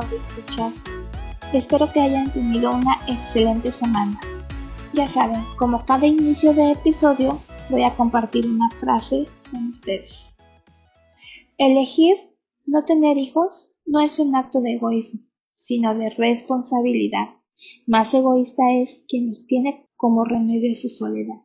[0.00, 0.72] queridos escuchar.
[1.54, 4.20] Espero que hayan tenido una excelente semana.
[4.92, 7.40] Ya saben, como cada inicio de episodio,
[7.70, 10.34] voy a compartir una frase con ustedes.
[11.56, 12.16] Elegir
[12.66, 15.22] no tener hijos no es un acto de egoísmo,
[15.52, 17.28] sino de responsabilidad.
[17.86, 21.40] Más egoísta es quien nos tiene como remedio a su soledad.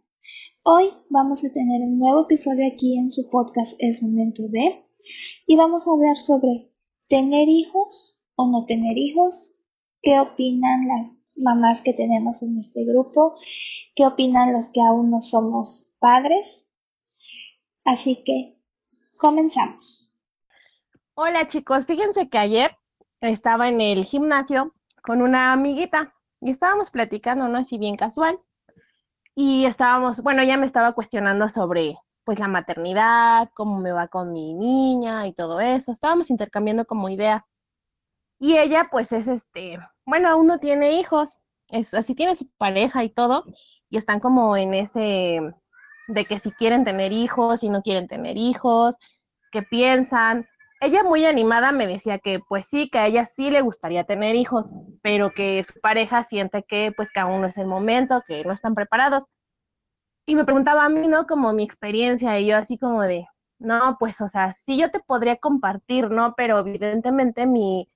[0.63, 4.83] Hoy vamos a tener un nuevo episodio aquí en su podcast Es Momento de
[5.47, 6.70] y vamos a hablar sobre
[7.08, 9.55] tener hijos o no tener hijos,
[10.02, 13.36] qué opinan las mamás que tenemos en este grupo,
[13.95, 16.66] qué opinan los que aún no somos padres.
[17.86, 18.58] Así que
[19.17, 20.17] comenzamos.
[21.14, 22.76] Hola chicos, fíjense que ayer
[23.20, 27.59] estaba en el gimnasio con una amiguita y estábamos platicando, ¿no?
[27.59, 28.39] Así bien casual.
[29.36, 34.33] Y estábamos, bueno, ella me estaba cuestionando sobre pues la maternidad, cómo me va con
[34.33, 35.92] mi niña y todo eso.
[35.92, 37.53] Estábamos intercambiando como ideas.
[38.44, 41.38] Y ella pues es este, bueno, aún no tiene hijos,
[41.70, 43.44] es así tiene su pareja y todo,
[43.88, 45.42] y están como en ese
[46.08, 48.98] de que si quieren tener hijos y no quieren tener hijos,
[49.52, 50.48] qué piensan.
[50.80, 54.36] Ella muy animada me decía que pues sí, que a ella sí le gustaría tener
[54.36, 58.44] hijos, pero que su pareja siente que pues que aún no es el momento, que
[58.44, 59.28] no están preparados.
[60.26, 61.28] Y me preguntaba a mí, ¿no?
[61.28, 63.28] Como mi experiencia, y yo así como de,
[63.59, 66.33] no, pues, o sea, sí yo te podría compartir, ¿no?
[66.36, 67.88] Pero evidentemente mi,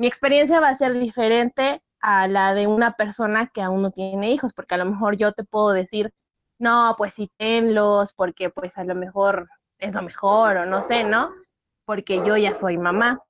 [0.00, 4.30] mi experiencia va a ser diferente a la de una persona que aún no tiene
[4.30, 6.10] hijos, porque a lo mejor yo te puedo decir,
[6.58, 11.04] no, pues sí tenlos, porque pues a lo mejor es lo mejor, o no sé,
[11.04, 11.30] ¿no?
[11.84, 13.22] Porque yo ya soy mamá.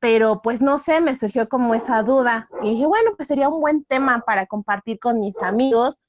[0.00, 3.60] Pero pues no sé, me surgió como esa duda y dije, bueno, pues sería un
[3.60, 6.00] buen tema para compartir con mis amigos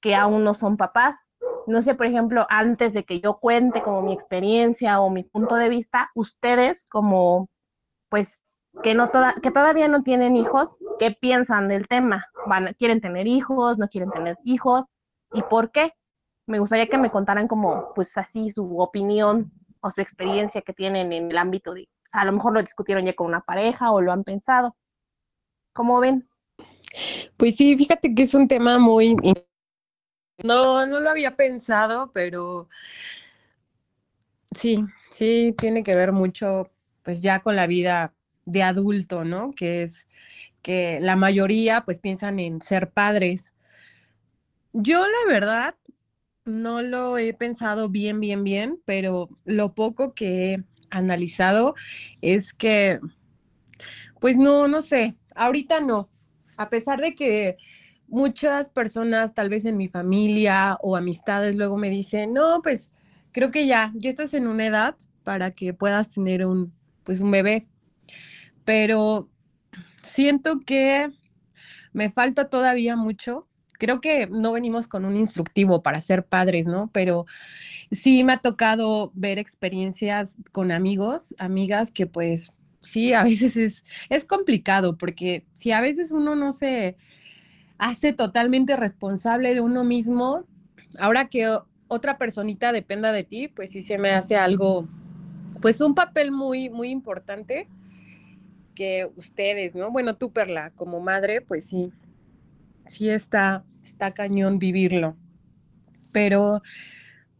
[0.00, 1.18] que aún no son papás.
[1.66, 5.56] No sé, por ejemplo, antes de que yo cuente como mi experiencia o mi punto
[5.56, 7.50] de vista, ustedes como,
[8.08, 12.26] pues, que, no toda, que todavía no tienen hijos, ¿qué piensan del tema?
[12.46, 13.78] ¿Van, ¿Quieren tener hijos?
[13.78, 14.86] ¿No quieren tener hijos?
[15.32, 15.92] ¿Y por qué?
[16.46, 21.12] Me gustaría que me contaran como, pues, así su opinión o su experiencia que tienen
[21.12, 23.90] en el ámbito de, o sea, a lo mejor lo discutieron ya con una pareja
[23.90, 24.76] o lo han pensado.
[25.72, 26.28] ¿Cómo ven?
[27.36, 29.16] Pues sí, fíjate que es un tema muy
[30.42, 32.68] no, no lo había pensado, pero
[34.54, 36.70] sí, sí tiene que ver mucho,
[37.02, 38.14] pues ya con la vida
[38.46, 39.50] de adulto, ¿no?
[39.50, 40.08] Que es
[40.62, 43.54] que la mayoría pues piensan en ser padres.
[44.72, 45.74] Yo la verdad
[46.44, 51.74] no lo he pensado bien, bien, bien, pero lo poco que he analizado
[52.22, 53.00] es que,
[54.20, 56.08] pues no, no sé, ahorita no,
[56.56, 57.56] a pesar de que
[58.08, 62.90] muchas personas, tal vez en mi familia o amistades, luego me dicen, no, pues
[63.32, 66.72] creo que ya, ya estás en una edad para que puedas tener un,
[67.04, 67.66] pues un bebé.
[68.66, 69.30] Pero
[70.02, 71.10] siento que
[71.94, 73.48] me falta todavía mucho.
[73.78, 76.90] Creo que no venimos con un instructivo para ser padres, ¿no?
[76.92, 77.24] Pero
[77.90, 83.84] sí me ha tocado ver experiencias con amigos, amigas que pues sí, a veces es,
[84.10, 86.96] es complicado porque si a veces uno no se
[87.78, 90.44] hace totalmente responsable de uno mismo,
[90.98, 91.56] ahora que
[91.88, 94.88] otra personita dependa de ti, pues sí se me hace algo,
[95.60, 97.68] pues un papel muy, muy importante
[98.76, 99.90] que ustedes, ¿no?
[99.90, 101.92] Bueno, tú, Perla, como madre, pues sí,
[102.86, 105.16] sí está, está cañón vivirlo.
[106.12, 106.62] Pero,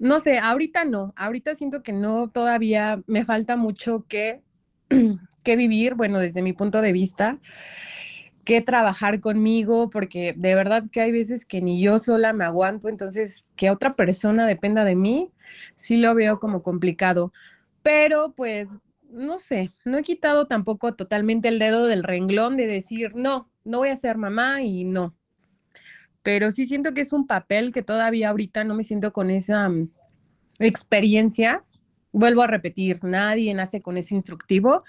[0.01, 4.43] no sé, ahorita no, ahorita siento que no, todavía me falta mucho que,
[5.45, 7.39] que vivir, bueno, desde mi punto de vista
[8.45, 12.89] que trabajar conmigo, porque de verdad que hay veces que ni yo sola me aguanto,
[12.89, 15.33] entonces que otra persona dependa de mí,
[15.75, 17.33] sí lo veo como complicado.
[17.83, 18.81] Pero pues,
[19.11, 23.79] no sé, no he quitado tampoco totalmente el dedo del renglón de decir, no, no
[23.79, 25.15] voy a ser mamá y no.
[26.23, 29.69] Pero sí siento que es un papel que todavía ahorita no me siento con esa
[29.69, 29.91] mm,
[30.59, 31.65] experiencia.
[32.13, 34.83] Vuelvo a repetir, nadie nace con ese instructivo,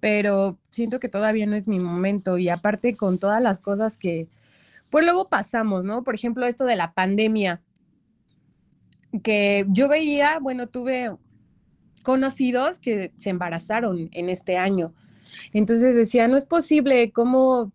[0.00, 4.28] pero siento que todavía no es mi momento y aparte con todas las cosas que
[4.90, 6.04] pues luego pasamos, ¿no?
[6.04, 7.60] Por ejemplo, esto de la pandemia,
[9.22, 11.16] que yo veía, bueno, tuve
[12.06, 14.94] conocidos que se embarazaron en este año.
[15.52, 17.72] Entonces decía, no es posible, ¿cómo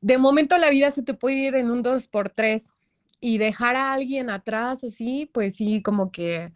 [0.00, 2.74] de momento la vida se te puede ir en un dos por tres
[3.20, 6.54] y dejar a alguien atrás así, pues sí, como que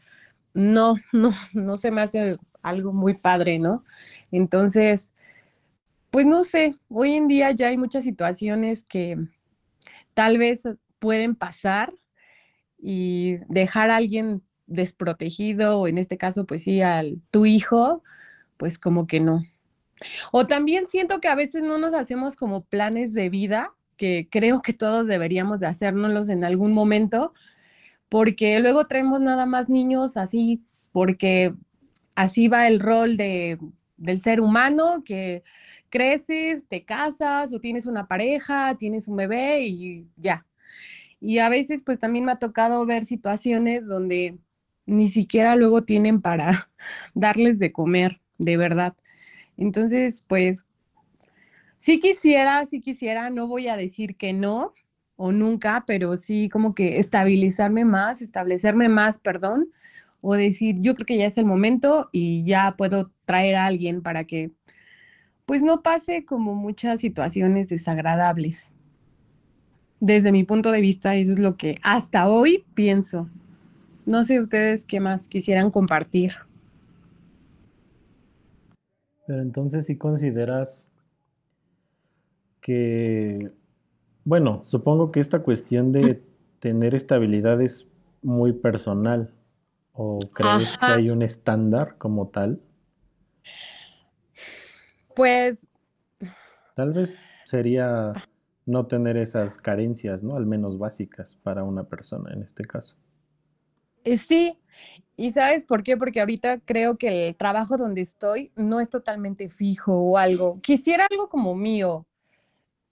[0.54, 3.84] no, no, no se me hace algo muy padre, ¿no?
[4.32, 5.14] Entonces,
[6.10, 9.18] pues no sé, hoy en día ya hay muchas situaciones que
[10.14, 10.66] tal vez
[10.98, 11.92] pueden pasar
[12.78, 18.02] y dejar a alguien desprotegido, o en este caso, pues sí, al tu hijo,
[18.56, 19.44] pues como que no,
[20.32, 24.62] O también siento que a veces no nos hacemos como planes de vida, que creo
[24.62, 27.32] que todos deberíamos de hacérnoslos en algún momento,
[28.08, 31.54] porque luego traemos nada más niños así, porque
[32.16, 33.58] así va el rol de,
[33.96, 35.42] del ser humano, que
[35.88, 40.46] creces, te casas o tienes una pareja, tienes un bebé y ya.
[41.20, 44.38] Y a veces pues también me ha tocado ver situaciones donde
[44.86, 46.70] ni siquiera luego tienen para
[47.14, 48.94] darles de comer, de verdad.
[49.56, 50.64] Entonces, pues,
[51.76, 54.72] sí quisiera, sí quisiera, no voy a decir que no
[55.16, 59.70] o nunca, pero sí como que estabilizarme más, establecerme más, perdón,
[60.20, 64.02] o decir, yo creo que ya es el momento y ya puedo traer a alguien
[64.02, 64.52] para que,
[65.46, 68.74] pues, no pase como muchas situaciones desagradables.
[70.00, 73.30] Desde mi punto de vista, eso es lo que hasta hoy pienso.
[74.06, 76.32] No sé ustedes qué más quisieran compartir.
[79.26, 80.88] Pero entonces sí consideras
[82.60, 83.50] que,
[84.24, 86.22] bueno, supongo que esta cuestión de
[86.60, 87.88] tener estabilidad es
[88.22, 89.32] muy personal.
[89.92, 92.60] ¿O crees que hay un estándar como tal?
[95.16, 95.68] Pues...
[96.74, 98.12] Tal vez sería
[98.66, 100.36] no tener esas carencias, ¿no?
[100.36, 102.96] Al menos básicas para una persona en este caso.
[104.06, 104.56] Eh, sí,
[105.16, 105.96] y ¿sabes por qué?
[105.96, 110.60] Porque ahorita creo que el trabajo donde estoy no es totalmente fijo o algo.
[110.62, 112.06] Quisiera algo como mío,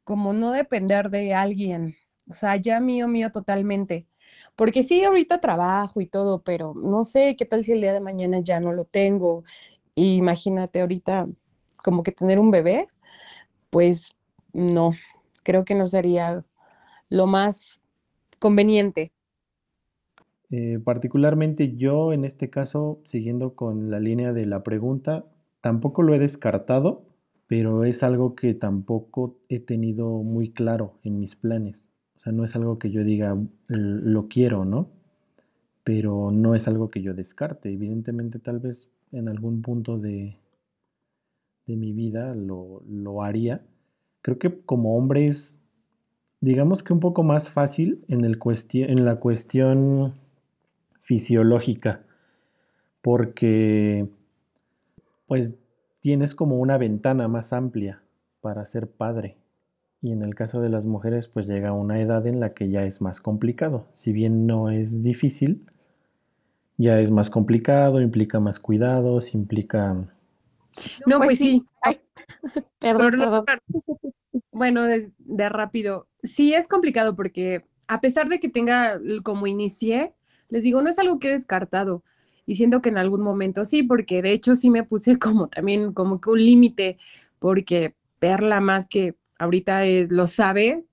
[0.05, 1.97] como no depender de alguien,
[2.29, 4.09] o sea, ya mío, mío totalmente.
[4.57, 8.01] Porque sí, ahorita trabajo y todo, pero no sé qué tal si el día de
[8.01, 9.45] mañana ya no lo tengo.
[9.97, 11.29] imagínate ahorita
[11.85, 12.89] como que tener un bebé,
[13.71, 14.15] pues
[14.53, 14.95] no,
[15.45, 16.45] creo que no sería
[17.11, 17.83] lo más
[18.41, 19.14] conveniente.
[20.51, 25.25] Eh, particularmente yo en este caso, siguiendo con la línea de la pregunta,
[25.61, 27.07] tampoco lo he descartado,
[27.47, 31.87] pero es algo que tampoco he tenido muy claro en mis planes.
[32.17, 33.37] O sea, no es algo que yo diga
[33.69, 34.89] lo quiero, ¿no?
[35.83, 37.71] Pero no es algo que yo descarte.
[37.73, 40.39] Evidentemente tal vez en algún punto de,
[41.67, 43.63] de mi vida lo, lo haría.
[44.23, 45.59] Creo que como hombre es,
[46.41, 48.39] digamos que un poco más fácil en, el
[48.73, 50.15] en la cuestión
[51.05, 52.01] fisiológica,
[53.03, 54.09] porque
[55.27, 55.55] pues
[56.01, 58.03] tienes como una ventana más amplia
[58.41, 59.37] para ser padre.
[60.03, 62.85] Y en el caso de las mujeres, pues llega una edad en la que ya
[62.85, 63.87] es más complicado.
[63.95, 65.65] Si bien no es difícil,
[66.77, 69.95] ya es más complicado, implica más cuidados, implica...
[71.07, 71.65] No, pues, pues sí.
[72.81, 73.45] perdón, perdón.
[74.53, 76.07] Bueno, de, de, rápido.
[76.23, 80.15] Sí es complicado porque a pesar de que tenga como inicié,
[80.49, 82.03] les digo, no es algo que he descartado
[82.47, 85.93] y siento que en algún momento sí, porque de hecho sí me puse como también
[85.93, 86.99] como que un límite,
[87.39, 90.85] porque Perla más que ahorita lo sabe,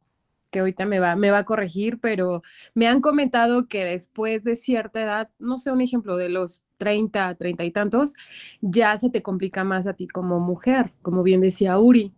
[0.50, 2.42] que ahorita me va, me va a corregir, pero
[2.74, 7.36] me han comentado que después de cierta edad, no sé, un ejemplo de los 30,
[7.36, 8.14] 30 y tantos,
[8.60, 12.14] ya se te complica más a ti como mujer, como bien decía Uri.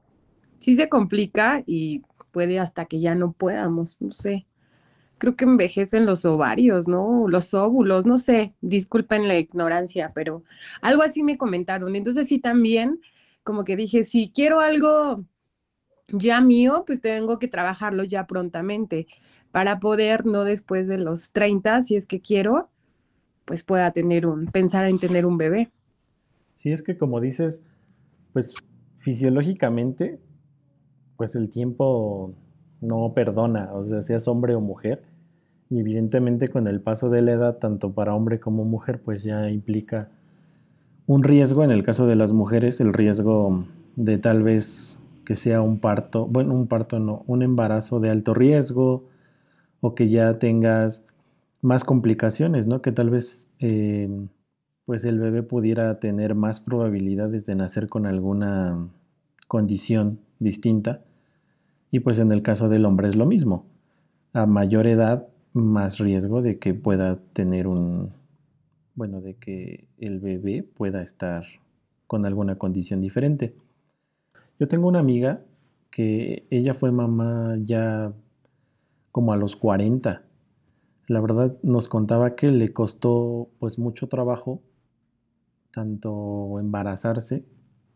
[0.60, 4.48] Sí se complica y puede hasta que ya no podamos, no sé
[5.24, 7.30] creo que envejecen los ovarios, ¿no?
[7.30, 10.44] Los óvulos, no sé, disculpen la ignorancia, pero
[10.82, 11.96] algo así me comentaron.
[11.96, 13.00] Entonces sí también,
[13.42, 15.24] como que dije, si quiero algo
[16.10, 19.08] ya mío, pues tengo que trabajarlo ya prontamente
[19.53, 22.68] para poder, no después de los 30, si es que quiero,
[23.46, 25.72] pues pueda tener un, pensar en tener un bebé.
[26.56, 27.62] Sí, es que como dices,
[28.34, 28.53] pues
[28.98, 30.20] fisiológicamente,
[31.15, 32.36] pues el tiempo
[32.82, 35.12] no perdona, o sea, seas hombre o mujer,
[35.74, 39.50] y evidentemente con el paso de la edad, tanto para hombre como mujer, pues ya
[39.50, 40.10] implica
[41.08, 43.65] un riesgo, en el caso de las mujeres, el riesgo
[43.96, 48.36] de tal vez que sea un parto, bueno, un parto no, un embarazo de alto
[48.36, 49.10] riesgo
[49.82, 51.06] o que ya tengas
[51.62, 52.84] más complicaciones, ¿no?
[52.84, 54.27] Que tal vez eh,
[54.86, 58.89] pues el bebé pudiera tener más probabilidades de nacer con alguna
[59.48, 61.01] condición distinta.
[61.89, 63.65] Y pues en el caso del hombre es lo mismo.
[64.34, 68.12] A mayor edad más riesgo de que pueda tener un,
[68.95, 71.45] bueno, de que el bebé pueda estar
[72.07, 73.55] con alguna condición diferente.
[74.60, 75.41] Yo tengo una amiga
[75.91, 78.13] que ella fue mamá ya
[79.12, 80.24] como a los 40.
[81.07, 84.62] La verdad nos contaba que le costó pues mucho trabajo
[85.72, 87.43] tanto embarazarse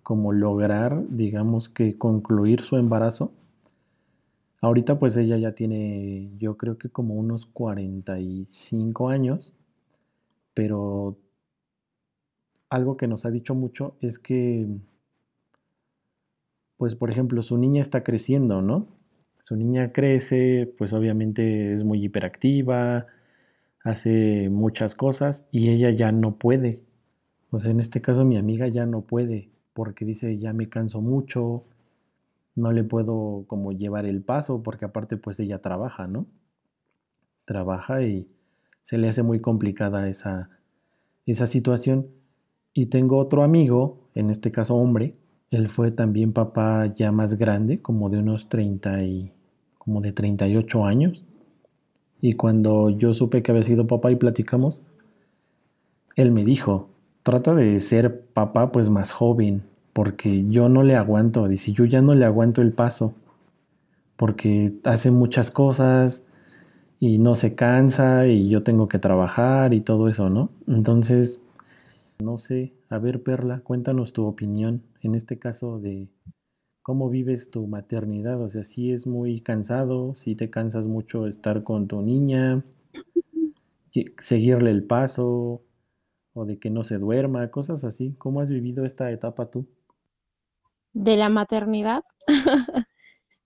[0.04, 3.32] como lograr, digamos que concluir su embarazo
[4.68, 9.54] Ahorita pues ella ya tiene yo creo que como unos 45 años,
[10.54, 11.18] pero
[12.70, 14.68] algo que nos ha dicho mucho es que
[16.76, 18.88] pues por ejemplo, su niña está creciendo, ¿no?
[19.44, 23.08] Su niña crece, pues obviamente es muy hiperactiva,
[23.86, 26.82] hace muchas cosas y ella ya no puede.
[27.52, 31.00] O sea, en este caso mi amiga ya no puede porque dice, ya me canso
[31.00, 31.64] mucho,
[32.58, 36.26] no le puedo como llevar el paso porque aparte pues ella trabaja, ¿no?
[37.46, 38.28] Trabaja y
[38.84, 40.50] se le hace muy complicada esa,
[41.26, 42.08] esa situación.
[42.74, 45.16] Y tengo otro amigo, en este caso hombre,
[45.52, 49.32] él fue también papá ya más grande, como de unos 30 y
[49.78, 51.26] como de 38 años.
[52.22, 54.82] Y cuando yo supe que había sido papá y platicamos,
[56.16, 56.90] él me dijo,
[57.22, 59.64] trata de ser papá pues más joven,
[59.98, 63.16] porque yo no le aguanto, dice, yo ya no le aguanto el paso,
[64.16, 66.24] porque hace muchas cosas
[67.00, 70.52] y no se cansa y yo tengo que trabajar y todo eso, ¿no?
[70.68, 71.42] Entonces,
[72.24, 76.10] no sé, a ver Perla, cuéntanos tu opinión en este caso de
[76.84, 81.64] cómo vives tu maternidad, o sea, si es muy cansado, si te cansas mucho estar
[81.64, 82.64] con tu niña,
[84.20, 85.64] seguirle el paso
[86.34, 88.14] o de que no se duerma, cosas así.
[88.20, 89.66] ¿Cómo has vivido esta etapa tú?
[91.04, 92.04] De la maternidad.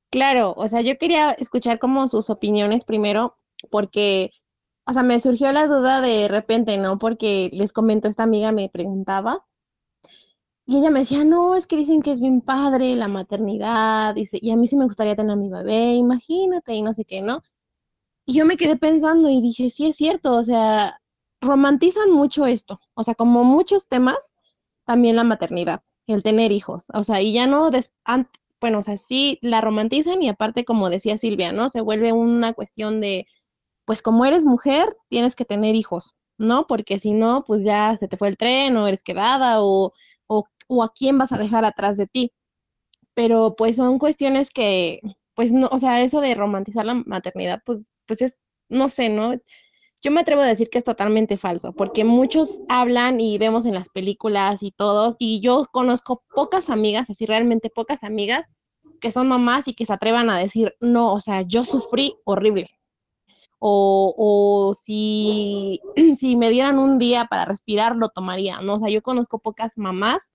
[0.10, 3.38] claro, o sea, yo quería escuchar como sus opiniones primero,
[3.70, 4.31] porque,
[4.86, 6.98] o sea, me surgió la duda de repente, ¿no?
[6.98, 9.46] Porque les comento, esta amiga me preguntaba
[10.65, 14.38] y ella me decía, no, es que dicen que es bien padre la maternidad, dice,
[14.41, 17.22] y a mí sí me gustaría tener a mi bebé, imagínate, y no sé qué,
[17.22, 17.41] ¿no?
[18.25, 21.01] Y yo me quedé pensando y dije, sí es cierto, o sea,
[21.41, 24.34] romantizan mucho esto, o sea, como muchos temas,
[24.86, 27.69] también la maternidad, el tener hijos, o sea, y ya no,
[28.59, 31.69] bueno, o sea, sí la romantizan y aparte, como decía Silvia, ¿no?
[31.69, 33.27] Se vuelve una cuestión de,
[33.85, 36.67] pues como eres mujer, tienes que tener hijos, ¿no?
[36.67, 39.93] Porque si no, pues ya se te fue el tren o eres quedada o
[40.71, 42.31] o, a quién vas a dejar atrás de ti.
[43.13, 45.01] Pero pues son cuestiones que,
[45.35, 48.39] pues no, o sea, eso de romantizar la maternidad, pues, pues es,
[48.69, 49.33] no sé, ¿no?
[50.01, 53.75] Yo me atrevo a decir que es totalmente falso, porque muchos hablan y vemos en
[53.75, 58.46] las películas y todos, y yo conozco pocas amigas, así realmente pocas amigas,
[59.00, 62.65] que son mamás y que se atrevan a decir, no, o sea, yo sufrí horrible,
[63.63, 65.79] o, si,
[66.15, 68.75] si me dieran un día para respirar, lo tomaría, ¿no?
[68.75, 70.34] O sea, yo conozco pocas mamás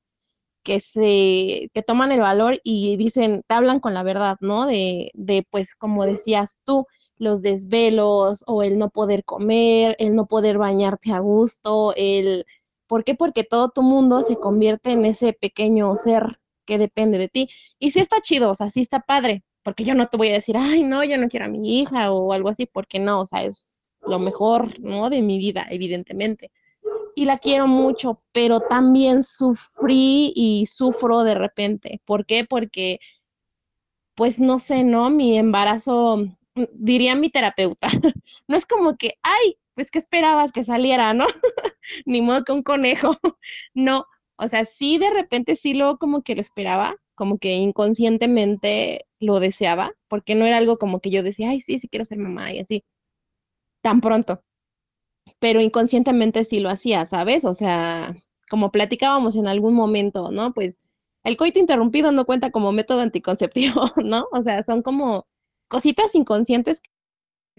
[0.63, 4.67] que se, que toman el valor y dicen, te hablan con la verdad, ¿no?
[4.67, 6.87] De, de, pues, como decías tú,
[7.19, 12.47] los desvelos o el no poder comer, el no poder bañarte a gusto, el,
[12.87, 13.15] ¿por qué?
[13.15, 17.49] Porque todo tu mundo se convierte en ese pequeño ser que depende de ti.
[17.79, 20.35] Y sí está chido, o sea, sí está padre, porque yo no te voy a
[20.35, 23.27] decir, ay, no, yo no quiero a mi hija o algo así, porque no, o
[23.27, 25.11] sea, es lo mejor, ¿no?
[25.11, 26.51] De mi vida, evidentemente.
[27.15, 32.01] Y la quiero mucho, pero también sufrí y sufro de repente.
[32.05, 32.45] ¿Por qué?
[32.45, 33.01] Porque,
[34.15, 35.09] pues no sé, ¿no?
[35.09, 36.27] Mi embarazo,
[36.73, 37.89] diría mi terapeuta,
[38.49, 41.27] no es como que, ay, pues qué esperabas que saliera, ¿no?
[42.07, 43.17] Ni modo que un conejo.
[43.75, 49.07] no, o sea, sí de repente sí lo como que lo esperaba, como que inconscientemente
[49.21, 52.19] lo deseaba, porque no era algo como que yo decía, ay, sí, sí quiero ser
[52.19, 52.85] mamá y así,
[53.83, 54.43] tan pronto.
[55.39, 57.45] Pero inconscientemente sí lo hacía, ¿sabes?
[57.45, 58.17] O sea,
[58.49, 60.53] como platicábamos en algún momento, ¿no?
[60.55, 60.89] Pues
[61.25, 64.27] el coito interrumpido no cuenta como método anticonceptivo, ¿no?
[64.33, 65.27] O sea, son como
[65.69, 66.91] cositas inconscientes que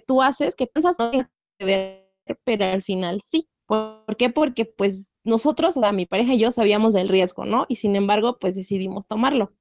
[0.08, 1.28] tú haces que piensas no que
[1.66, 2.12] ver,
[2.44, 3.48] pero al final sí.
[3.68, 4.30] ¿Por qué?
[4.30, 7.66] Porque pues nosotros, o sea, mi pareja y yo sabíamos del riesgo, ¿no?
[7.68, 9.54] Y sin embargo, pues decidimos tomarlo.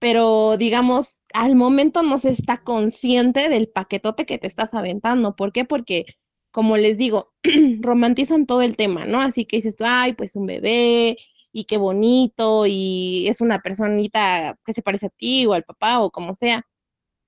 [0.00, 5.36] Pero digamos, al momento no se está consciente del paquetote que te estás aventando.
[5.36, 5.64] ¿Por qué?
[5.64, 6.06] Porque,
[6.52, 7.32] como les digo,
[7.80, 9.20] romantizan todo el tema, ¿no?
[9.20, 11.16] Así que dices tú, ay, pues un bebé,
[11.52, 16.00] y qué bonito, y es una personita que se parece a ti o al papá
[16.00, 16.66] o como sea.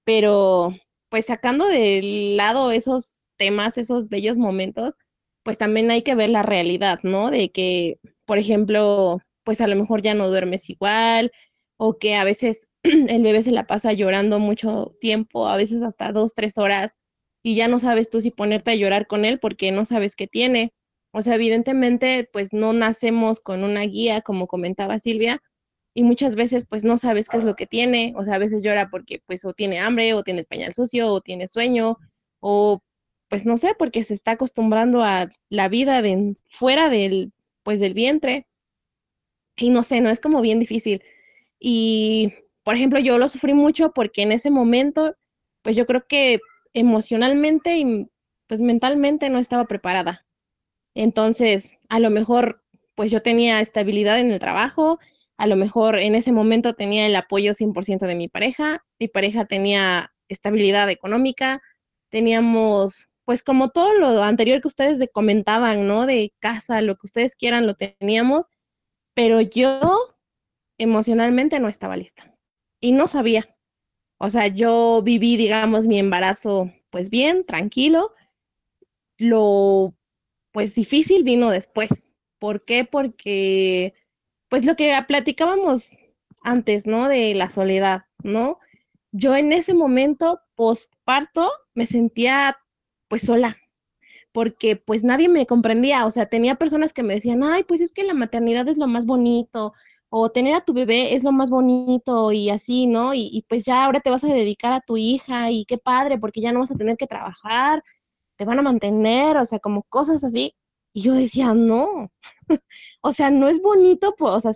[0.07, 0.73] Pero,
[1.11, 4.95] pues sacando del lado esos temas, esos bellos momentos,
[5.43, 7.31] pues también hay que ver la realidad, ¿no?
[7.31, 11.33] De que, por ejemplo, pues a lo mejor ya no duermes igual
[11.79, 16.13] o que a veces el bebé se la pasa llorando mucho tiempo, a veces hasta
[16.13, 16.97] dos, tres horas
[17.43, 20.27] y ya no sabes tú si ponerte a llorar con él porque no sabes qué
[20.29, 20.73] tiene.
[21.13, 25.43] O sea, evidentemente, pues no nacemos con una guía, como comentaba Silvia,
[25.97, 28.63] y muchas veces pues no sabes qué es lo que tiene, o sea, a veces
[28.63, 31.97] llora porque pues o tiene hambre, o tiene el pañal sucio, o tiene sueño,
[32.39, 32.83] o
[33.31, 37.95] pues no sé, porque se está acostumbrando a la vida de fuera del, pues del
[37.95, 38.47] vientre.
[39.57, 41.03] Y no sé, no es como bien difícil.
[41.59, 45.17] Y, por ejemplo, yo lo sufrí mucho porque en ese momento,
[45.63, 46.41] pues yo creo que
[46.75, 48.11] emocionalmente y
[48.47, 50.27] pues mentalmente no estaba preparada.
[50.95, 52.63] Entonces, a lo mejor,
[52.95, 54.99] pues yo tenía estabilidad en el trabajo,
[55.39, 59.45] a lo mejor en ese momento tenía el apoyo 100% de mi pareja, mi pareja
[59.45, 61.61] tenía estabilidad económica,
[62.11, 66.07] teníamos pues como todo lo anterior que ustedes comentaban, ¿no?
[66.07, 68.47] De casa, lo que ustedes quieran, lo teníamos,
[69.15, 69.81] pero yo
[70.79, 72.35] emocionalmente no estaba lista
[72.81, 73.57] y no sabía.
[74.19, 78.13] O sea, yo viví, digamos, mi embarazo pues bien, tranquilo.
[79.19, 79.95] Lo
[80.53, 82.07] pues difícil vino después.
[82.39, 82.85] ¿Por qué?
[82.85, 83.95] Porque
[84.49, 85.99] pues lo que platicábamos
[86.43, 87.09] antes, ¿no?
[87.09, 88.59] De la soledad, ¿no?
[89.13, 92.57] Yo en ese momento postparto me sentía
[93.09, 93.57] pues sola,
[94.33, 97.93] porque pues nadie me comprendía, o sea, tenía personas que me decían, ay, pues es
[97.93, 99.73] que la maternidad es lo más bonito,
[100.09, 103.15] o tener a tu bebé es lo más bonito y así, ¿no?
[103.15, 106.41] Y, pues ya ahora te vas a dedicar a tu hija y qué padre, porque
[106.41, 107.83] ya no vas a tener que trabajar,
[108.37, 110.55] te van a mantener, o sea, como cosas así.
[110.97, 112.11] Y yo decía, no,
[113.03, 114.53] o sea, no es bonito, pues, o sea,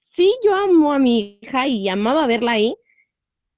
[0.00, 2.74] sí, yo amo a mi hija y amaba verla ahí,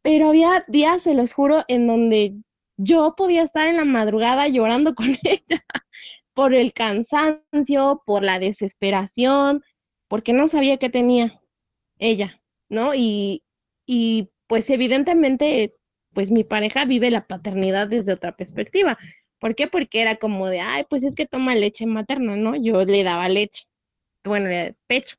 [0.02, 2.34] pero había días, se los juro, en donde
[2.76, 5.64] yo podía estar en la madrugada llorando con ella
[6.34, 9.62] por el cansancio, por la desesperación,
[10.08, 11.40] porque no sabía qué tenía
[12.00, 12.92] ella, ¿no?
[12.92, 13.44] Y,
[13.86, 15.76] y pues evidentemente,
[16.12, 18.98] pues mi pareja vive la paternidad desde otra perspectiva.
[19.38, 19.68] ¿Por qué?
[19.68, 22.54] Porque era como de, ay, pues es que toma leche materna, ¿no?
[22.56, 23.64] Yo le daba leche,
[24.24, 25.16] bueno, le pecho.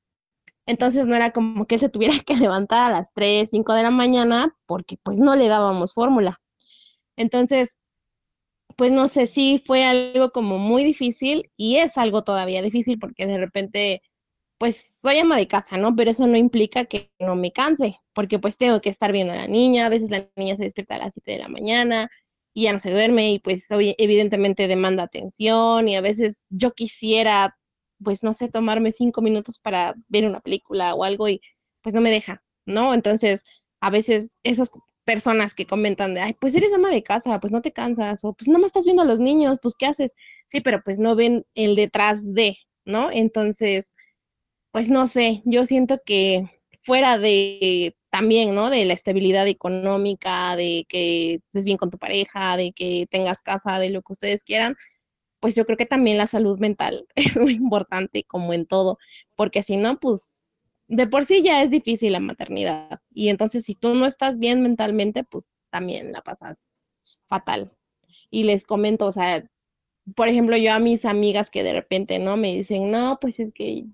[0.68, 3.84] Entonces no era como que él se tuviera que levantar a las 3, 5 de
[3.84, 6.42] la mañana porque pues no le dábamos fórmula.
[7.18, 7.78] Entonces,
[8.76, 13.26] pues no sé si fue algo como muy difícil y es algo todavía difícil porque
[13.26, 14.02] de repente
[14.60, 15.96] pues soy ama de casa, ¿no?
[15.96, 19.38] Pero eso no implica que no me canse, porque pues tengo que estar viendo a
[19.38, 22.10] la niña, a veces la niña se despierta a las 7 de la mañana
[22.58, 27.56] y ya no se duerme y pues evidentemente demanda atención y a veces yo quisiera,
[28.04, 31.40] pues no sé, tomarme cinco minutos para ver una película o algo y
[31.84, 32.96] pues no me deja, ¿no?
[32.96, 33.44] Entonces,
[33.80, 34.72] a veces esas
[35.04, 38.34] personas que comentan de, ay, pues eres ama de casa, pues no te cansas, o
[38.34, 40.16] pues no me estás viendo a los niños, pues ¿qué haces?
[40.48, 43.12] Sí, pero pues no ven el detrás de, ¿no?
[43.12, 43.94] Entonces,
[44.72, 46.50] pues no sé, yo siento que
[46.82, 48.72] fuera de también, ¿no?
[48.72, 53.78] De la estabilidad económica, de que estés bien con tu pareja, de que tengas casa,
[53.78, 54.76] de lo que ustedes quieran,
[55.40, 58.98] pues yo creo que también la salud mental es muy importante como en todo,
[59.36, 63.02] porque si no, pues de por sí ya es difícil la maternidad.
[63.14, 66.70] Y entonces si tú no estás bien mentalmente, pues también la pasas
[67.28, 67.70] fatal.
[68.32, 69.46] Y les comento, o sea,
[70.16, 72.36] por ejemplo, yo a mis amigas que de repente, ¿no?
[72.36, 73.86] Me dicen, no, pues es que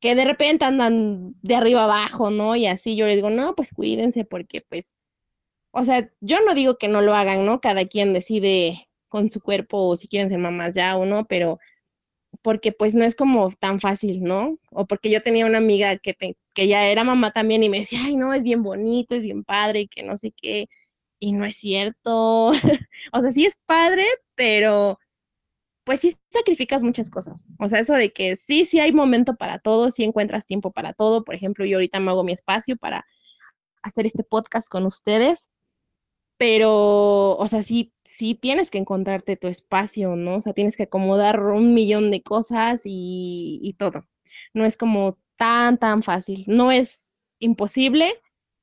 [0.00, 2.56] que de repente andan de arriba abajo, ¿no?
[2.56, 4.96] Y así yo les digo, no, pues cuídense porque pues,
[5.72, 7.60] o sea, yo no digo que no lo hagan, ¿no?
[7.60, 11.58] Cada quien decide con su cuerpo si quieren ser mamás ya o no, pero
[12.42, 14.58] porque pues no es como tan fácil, ¿no?
[14.70, 16.14] O porque yo tenía una amiga que,
[16.54, 19.44] que ya era mamá también y me decía, ay, no, es bien bonito, es bien
[19.44, 20.66] padre y que no sé qué,
[21.18, 22.52] y no es cierto.
[23.12, 24.98] o sea, sí es padre, pero
[25.88, 27.46] pues sí sacrificas muchas cosas.
[27.58, 30.92] O sea, eso de que sí, sí hay momento para todo, sí encuentras tiempo para
[30.92, 31.24] todo.
[31.24, 33.06] Por ejemplo, yo ahorita me hago mi espacio para
[33.82, 35.50] hacer este podcast con ustedes,
[36.36, 40.36] pero, o sea, sí, sí tienes que encontrarte tu espacio, ¿no?
[40.36, 44.06] O sea, tienes que acomodar un millón de cosas y, y todo.
[44.52, 46.44] No es como tan, tan fácil.
[46.48, 48.12] No es imposible,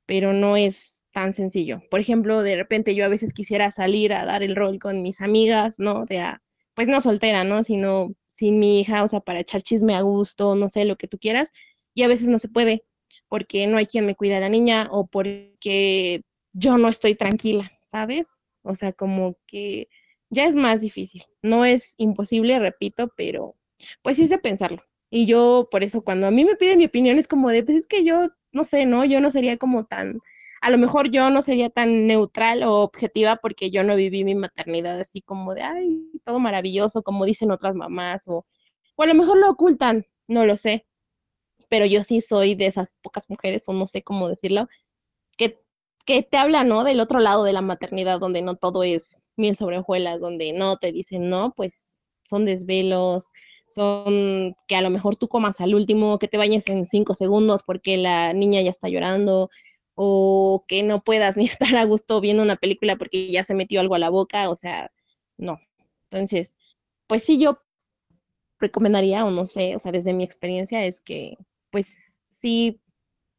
[0.05, 1.81] pero no es tan sencillo.
[1.89, 5.21] Por ejemplo, de repente yo a veces quisiera salir a dar el rol con mis
[5.21, 6.05] amigas, ¿no?
[6.05, 6.43] De a
[6.75, 7.63] pues no soltera, ¿no?
[7.63, 11.07] Sino sin mi hija, o sea, para echar chisme a gusto, no sé, lo que
[11.07, 11.51] tú quieras.
[11.95, 12.83] Y a veces no se puede
[13.29, 16.21] porque no hay quien me cuida a la niña o porque
[16.53, 18.39] yo no estoy tranquila, ¿sabes?
[18.61, 19.87] O sea, como que
[20.29, 21.23] ya es más difícil.
[21.41, 23.55] No es imposible, repito, pero
[24.03, 24.83] pues sí es de pensarlo.
[25.09, 27.77] Y yo, por eso, cuando a mí me piden mi opinión, es como de, pues
[27.77, 29.05] es que yo, no sé, ¿no?
[29.05, 30.19] Yo no sería como tan
[30.61, 34.35] a lo mejor yo no sería tan neutral o objetiva porque yo no viví mi
[34.35, 38.45] maternidad así como de, ay, todo maravilloso, como dicen otras mamás, o,
[38.95, 40.85] o a lo mejor lo ocultan, no lo sé,
[41.69, 44.67] pero yo sí soy de esas pocas mujeres, o no sé cómo decirlo,
[45.37, 45.61] que,
[46.05, 46.83] que te hablan, ¿no?
[46.83, 50.77] Del otro lado de la maternidad, donde no todo es miel sobre hojuelas, donde no
[50.77, 53.31] te dicen, no, pues son desvelos,
[53.67, 57.63] son que a lo mejor tú comas al último, que te bañes en cinco segundos
[57.63, 59.49] porque la niña ya está llorando,
[59.95, 63.79] o que no puedas ni estar a gusto viendo una película porque ya se metió
[63.81, 64.91] algo a la boca, o sea,
[65.37, 65.59] no.
[66.09, 66.55] Entonces,
[67.07, 67.59] pues sí, yo
[68.59, 71.37] recomendaría, o no sé, o sea, desde mi experiencia es que,
[71.71, 72.81] pues sí,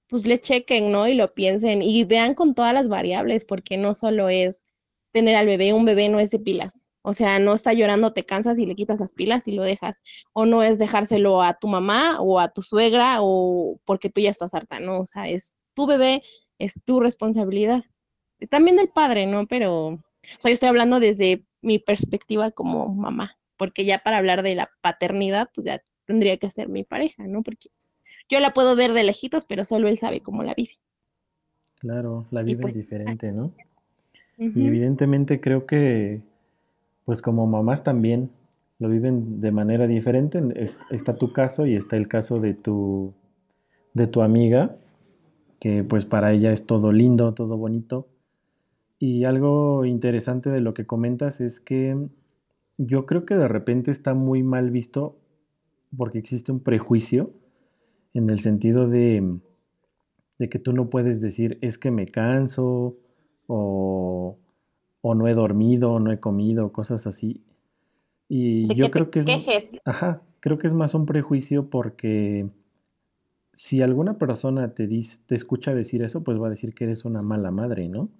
[0.09, 1.09] pues le chequen, ¿no?
[1.09, 4.67] Y lo piensen y vean con todas las variables, porque no solo es
[5.13, 6.87] tener al bebé, un bebé no es de pilas.
[7.03, 10.03] O sea, no está llorando, te cansas y le quitas las pilas y lo dejas.
[10.33, 14.31] O no es dejárselo a tu mamá o a tu suegra o porque tú ya
[14.31, 15.01] estás harta, ¿no?
[15.01, 16.23] O sea, es tu bebé,
[16.59, 17.85] es tu responsabilidad.
[18.51, 19.47] También del padre, ¿no?
[19.47, 20.01] Pero, o
[20.39, 24.71] sea, yo estoy hablando desde mi perspectiva como mamá, porque ya para hablar de la
[24.83, 27.43] paternidad, pues ya tendría que ser mi pareja, ¿no?
[27.43, 27.69] Porque
[28.29, 30.73] yo la puedo ver de lejitos, pero solo él sabe cómo la vive.
[31.79, 33.53] Claro, la vive pues, diferente, ¿no?
[34.39, 36.21] Y evidentemente creo que,
[37.05, 38.31] pues como mamás también
[38.79, 40.43] lo viven de manera diferente.
[40.91, 43.15] Está tu caso y está el caso de tu,
[43.95, 44.77] de tu amiga,
[45.61, 48.09] que pues para ella es todo lindo, todo bonito.
[48.99, 51.97] Y algo interesante de lo que comentas es que
[52.79, 55.19] yo creo que de repente está muy mal visto
[55.97, 57.31] porque existe un prejuicio
[58.15, 59.39] en el sentido de,
[60.39, 62.97] de que tú no puedes decir es que me canso
[63.47, 64.39] o,
[65.01, 67.45] o no he dormido, no he comido, cosas así.
[68.29, 69.27] Y yo creo que es,
[69.85, 72.49] ajá, creo que es más un prejuicio porque
[73.57, 77.07] si alguna persona te, dice, te escucha decir eso, pues va a decir que eres
[77.07, 78.11] una mala madre, ¿no?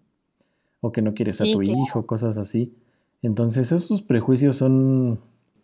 [0.81, 2.73] O que no quieres a tu hijo, cosas así.
[3.21, 5.21] Entonces esos prejuicios son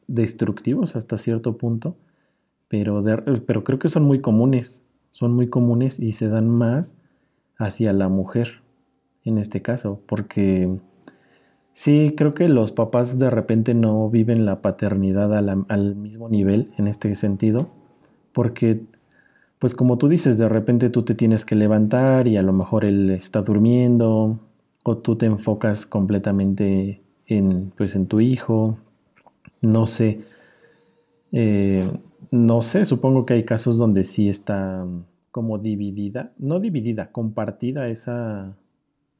[0.08, 1.96] destructivos hasta cierto punto,
[2.68, 3.02] pero,
[3.46, 6.94] pero creo que son muy comunes, son muy comunes y se dan más
[7.56, 8.60] hacia la mujer
[9.24, 10.68] en este caso, porque
[11.72, 16.88] sí, creo que los papás de repente no viven la paternidad al mismo nivel en
[16.88, 17.70] este sentido,
[18.32, 18.82] porque
[19.62, 22.84] pues como tú dices, de repente tú te tienes que levantar y a lo mejor
[22.84, 24.40] él está durmiendo
[24.82, 28.76] o tú te enfocas completamente en, pues, en tu hijo,
[29.60, 30.22] no sé,
[31.30, 31.88] eh,
[32.32, 34.84] no sé, supongo que hay casos donde sí está
[35.30, 38.56] como dividida, no dividida, compartida esa,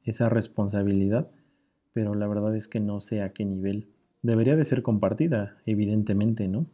[0.03, 1.31] esa responsabilidad,
[1.93, 3.87] pero la verdad es que no sé a qué nivel.
[4.21, 6.65] Debería de ser compartida, evidentemente, ¿no?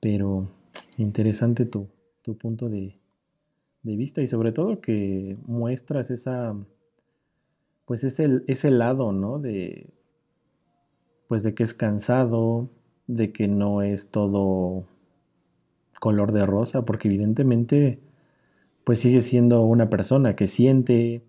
[0.00, 0.48] Pero
[0.98, 1.86] interesante tu,
[2.22, 2.98] tu punto de,
[3.82, 6.54] vista y sobre todo que muestras esa,
[7.84, 9.40] pues ese, ese lado, ¿no?
[9.40, 9.90] De,
[11.28, 12.70] pues de que es cansado,
[13.08, 14.84] de que no es todo
[15.98, 17.98] color de rosa, porque evidentemente,
[18.84, 21.22] pues sigue siendo una persona que siente,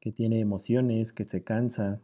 [0.00, 2.00] que tiene emociones, que se cansa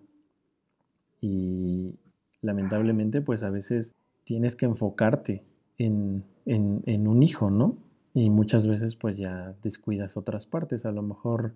[1.21, 1.95] y
[2.43, 3.95] lamentablemente, pues a veces
[4.25, 5.43] tienes que enfocarte
[5.79, 7.86] en, en un hijo, ¿no?
[8.17, 10.87] Y muchas veces pues ya descuidas otras partes.
[10.87, 11.53] A lo mejor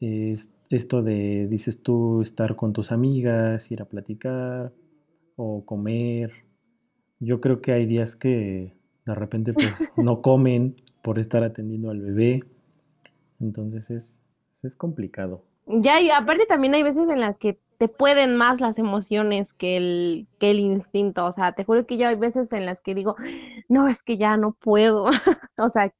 [0.00, 4.72] es esto de, dices tú, estar con tus amigas, ir a platicar
[5.36, 6.32] o comer.
[7.20, 8.74] Yo creo que hay días que
[9.06, 12.42] de repente pues no comen por estar atendiendo al bebé.
[13.38, 14.20] Entonces es,
[14.64, 15.44] es complicado.
[15.64, 19.76] Ya, y aparte también hay veces en las que te pueden más las emociones que
[19.76, 21.24] el, que el instinto.
[21.26, 23.14] O sea, te juro que yo hay veces en las que digo,
[23.68, 25.04] no, es que ya no puedo.
[25.58, 25.92] o sea,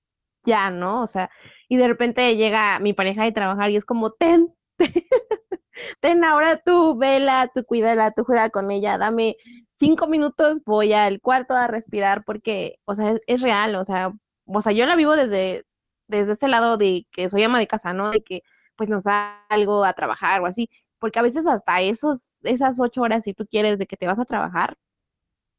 [0.44, 1.02] ya, ¿no?
[1.02, 1.30] O sea,
[1.68, 4.54] y de repente llega mi pareja de trabajar y es como, ten,
[6.00, 9.36] ten ahora tú, vela, tú cuídala, tú juega con ella, dame
[9.74, 14.12] cinco minutos, voy al cuarto a respirar porque, o sea, es, real, o sea,
[14.46, 15.64] o sea, yo la vivo desde,
[16.08, 18.10] desde ese lado de que soy ama de casa, ¿no?
[18.10, 18.42] De que
[18.76, 23.24] pues no salgo a trabajar o así, porque a veces hasta esos, esas ocho horas,
[23.24, 24.76] si tú quieres, de que te vas a trabajar,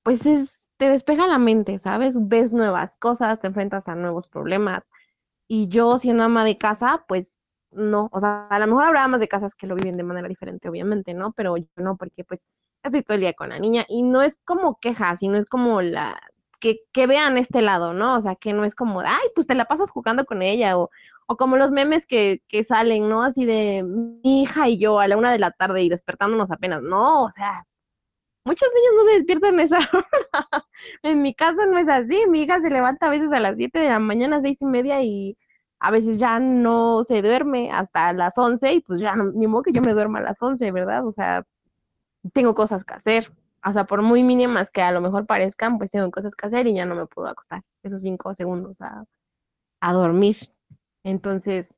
[0.04, 2.17] pues es, te despeja la mente, ¿sabes?
[2.28, 4.89] Ves nuevas cosas, te enfrentas a nuevos problemas.
[5.47, 7.39] Y yo, siendo ama de casa, pues
[7.71, 10.28] no, o sea, a lo mejor habrá amas de casas que lo viven de manera
[10.28, 11.34] diferente, obviamente, ¿no?
[11.34, 14.39] Pero yo no, porque pues estoy todo el día con la niña y no es
[14.45, 16.19] como queja, sino es como la,
[16.60, 18.17] que, que, vean este lado, ¿no?
[18.17, 20.89] O sea, que no es como, ay, pues te la pasas jugando con ella, o,
[21.32, 23.22] o como los memes que, que, salen, ¿no?
[23.22, 26.82] Así de mi hija y yo a la una de la tarde y despertándonos apenas.
[26.82, 27.68] No, o sea,
[28.46, 30.65] muchos niños no se despiertan a esa hora.
[31.04, 32.24] en mi caso no es así.
[32.30, 35.04] Mi hija se levanta a veces a las siete de la mañana, seis y media,
[35.04, 35.38] y
[35.80, 39.63] a veces ya no se duerme hasta las once, y pues ya no, ni modo
[39.63, 41.06] que yo me duerma a las once, ¿verdad?
[41.06, 41.44] O sea,
[42.34, 43.32] tengo cosas que hacer.
[43.63, 46.65] O sea, por muy mínimas que a lo mejor parezcan, pues tengo cosas que hacer
[46.68, 49.06] y ya no me puedo acostar esos cinco segundos a,
[49.82, 50.38] a dormir.
[51.04, 51.76] Entonces,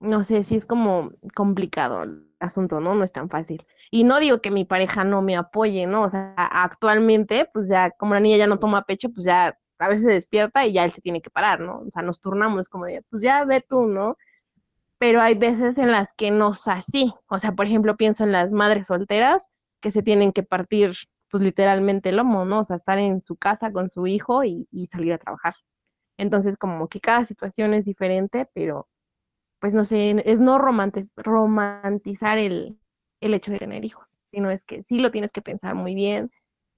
[0.00, 2.94] no sé si es como complicado el asunto, ¿no?
[2.94, 3.64] No es tan fácil.
[3.90, 6.02] Y no digo que mi pareja no me apoye, ¿no?
[6.02, 9.88] O sea, actualmente, pues ya como la niña ya no toma pecho, pues ya a
[9.88, 11.80] veces se despierta y ya él se tiene que parar, ¿no?
[11.80, 14.16] O sea, nos turnamos como de, pues ya ve tú, ¿no?
[14.98, 17.12] Pero hay veces en las que no es así.
[17.28, 19.48] O sea, por ejemplo, pienso en las madres solteras
[19.80, 20.94] que se tienen que partir,
[21.30, 22.60] pues literalmente el lomo, ¿no?
[22.60, 25.54] O sea, estar en su casa con su hijo y salir a trabajar.
[26.22, 28.88] Entonces, como que cada situación es diferente, pero
[29.60, 32.78] pues no sé, es no romantizar el,
[33.20, 36.30] el hecho de tener hijos, sino es que sí lo tienes que pensar muy bien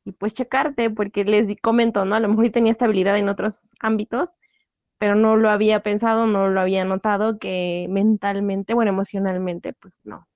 [0.04, 2.14] y pues checarte, porque les comento, ¿no?
[2.16, 4.36] A lo mejor tenía estabilidad en otros ámbitos,
[4.98, 10.28] pero no lo había pensado, no lo había notado que mentalmente, bueno, emocionalmente, pues no,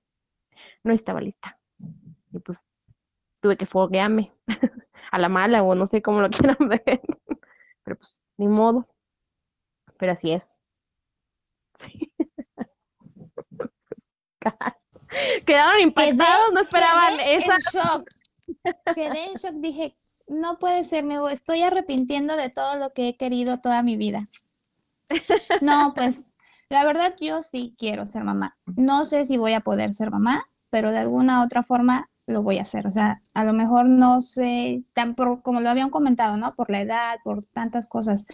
[0.83, 1.59] no estaba lista.
[2.31, 2.65] Y pues
[3.41, 4.33] tuve que foguearme
[5.11, 7.01] a la mala o no sé cómo lo quieran ver,
[7.83, 8.87] pero pues ni modo.
[9.99, 10.57] Pero así es.
[11.75, 12.11] Sí.
[15.45, 17.53] Quedaron impactados, no esperaban quedé esa.
[17.55, 18.09] En shock.
[18.95, 23.17] Quedé en shock, dije, no puede ser, me estoy arrepintiendo de todo lo que he
[23.17, 24.27] querido toda mi vida.
[25.61, 26.31] No, pues
[26.69, 28.57] la verdad yo sí quiero ser mamá.
[28.77, 32.59] No sé si voy a poder ser mamá, pero de alguna otra forma lo voy
[32.59, 32.85] a hacer.
[32.85, 36.53] O sea, a lo mejor no sé, tan por, como lo habían comentado, ¿no?
[36.55, 38.25] Por la edad, por tantas cosas.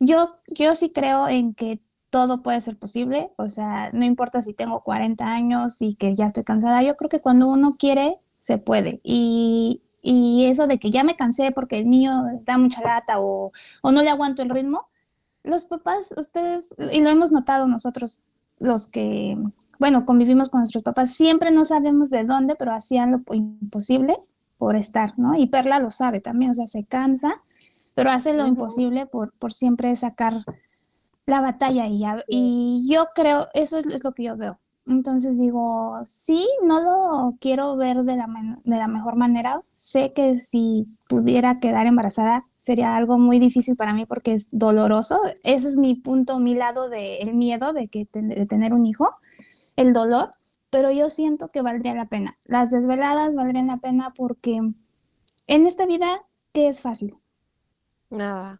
[0.00, 1.80] Yo, yo sí creo en que
[2.10, 6.26] todo puede ser posible, o sea, no importa si tengo 40 años y que ya
[6.26, 9.00] estoy cansada, yo creo que cuando uno quiere, se puede.
[9.02, 13.52] Y, y eso de que ya me cansé porque el niño da mucha lata o,
[13.82, 14.88] o no le aguanto el ritmo,
[15.42, 18.22] los papás, ustedes, y lo hemos notado nosotros,
[18.60, 19.36] los que,
[19.78, 24.16] bueno, convivimos con nuestros papás, siempre no sabemos de dónde, pero hacían lo imposible
[24.58, 25.34] por estar, ¿no?
[25.36, 27.42] Y Perla lo sabe también, o sea, se cansa,
[27.94, 30.44] pero hace lo imposible por, por siempre sacar
[31.26, 34.58] la batalla y, ya- y yo creo, eso es, es lo que yo veo.
[34.86, 39.62] Entonces digo, sí, no lo quiero ver de la, man- de la mejor manera.
[39.76, 45.18] Sé que si pudiera quedar embarazada sería algo muy difícil para mí porque es doloroso.
[45.42, 49.08] Ese es mi punto, mi lado del miedo de, que, ten- de tener un hijo,
[49.76, 50.30] el dolor,
[50.68, 52.36] pero yo siento que valdría la pena.
[52.44, 54.60] Las desveladas valdrían la pena porque
[55.46, 57.16] en esta vida, ¿qué es fácil?
[58.14, 58.58] Nada.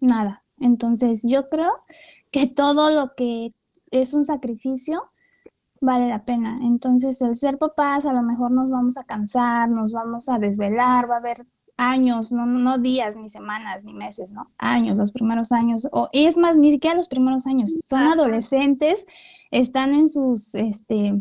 [0.00, 0.44] nada.
[0.58, 1.72] Entonces, yo creo
[2.30, 3.52] que todo lo que
[3.90, 5.04] es un sacrificio
[5.80, 6.58] vale la pena.
[6.62, 11.10] Entonces, el ser papás, a lo mejor nos vamos a cansar, nos vamos a desvelar,
[11.10, 14.50] va a haber años, no, no días, ni semanas, ni meses, ¿no?
[14.58, 19.06] Años, los primeros años, o es más, ni siquiera los primeros años, son adolescentes,
[19.50, 21.20] están en sus, este,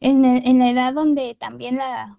[0.00, 2.18] en, e- en la edad donde también la,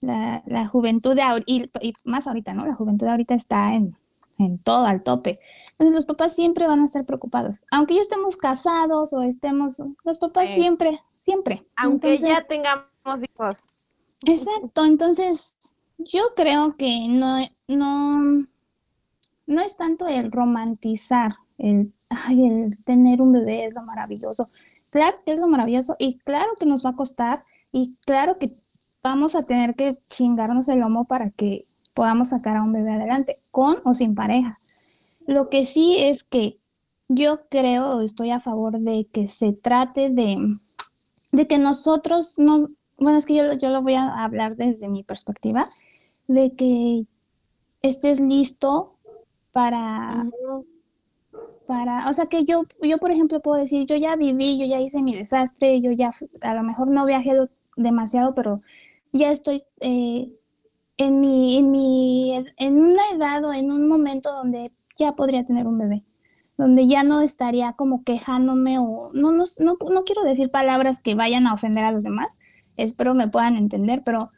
[0.00, 2.64] la, la juventud de y, y más ahorita, ¿no?
[2.66, 3.96] La juventud de ahorita está en,
[4.38, 5.38] en todo, al tope.
[5.72, 7.64] Entonces los papás siempre van a estar preocupados.
[7.70, 10.62] Aunque ya estemos casados o estemos, los papás Sí.
[10.62, 11.62] siempre, siempre.
[11.76, 12.88] Aunque ya tengamos
[13.22, 13.64] hijos.
[14.24, 15.56] Exacto, entonces
[15.98, 18.44] yo creo que no, no,
[19.46, 24.48] no es tanto el romantizar, el, ay, el tener un bebé es lo maravilloso.
[24.90, 28.50] Claro que es lo maravilloso y claro que nos va a costar y claro que
[29.02, 31.67] vamos a tener que chingarnos el lomo para que
[31.98, 34.56] podamos sacar a un bebé adelante, con o sin pareja.
[35.26, 36.60] Lo que sí es que
[37.08, 40.38] yo creo, estoy a favor de que se trate de,
[41.32, 45.02] de que nosotros no, bueno, es que yo, yo lo voy a hablar desde mi
[45.02, 45.66] perspectiva,
[46.28, 47.04] de que
[47.82, 48.94] estés listo
[49.50, 50.24] para,
[51.66, 54.78] para, o sea, que yo, yo, por ejemplo, puedo decir, yo ya viví, yo ya
[54.78, 57.32] hice mi desastre, yo ya, a lo mejor no viajé
[57.74, 58.60] demasiado, pero
[59.12, 60.37] ya estoy eh,
[60.98, 65.66] en mi, en mi, en una edad o en un momento donde ya podría tener
[65.66, 66.02] un bebé,
[66.56, 71.14] donde ya no estaría como quejándome o, no, no, no, no quiero decir palabras que
[71.14, 72.40] vayan a ofender a los demás,
[72.76, 74.30] espero me puedan entender, pero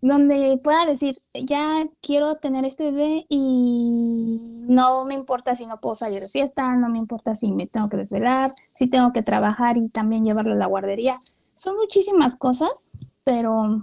[0.00, 5.96] donde pueda decir, ya quiero tener este bebé y no me importa si no puedo
[5.96, 9.76] salir de fiesta, no me importa si me tengo que desvelar, si tengo que trabajar
[9.76, 11.18] y también llevarlo a la guardería.
[11.54, 12.88] Son muchísimas cosas,
[13.24, 13.82] pero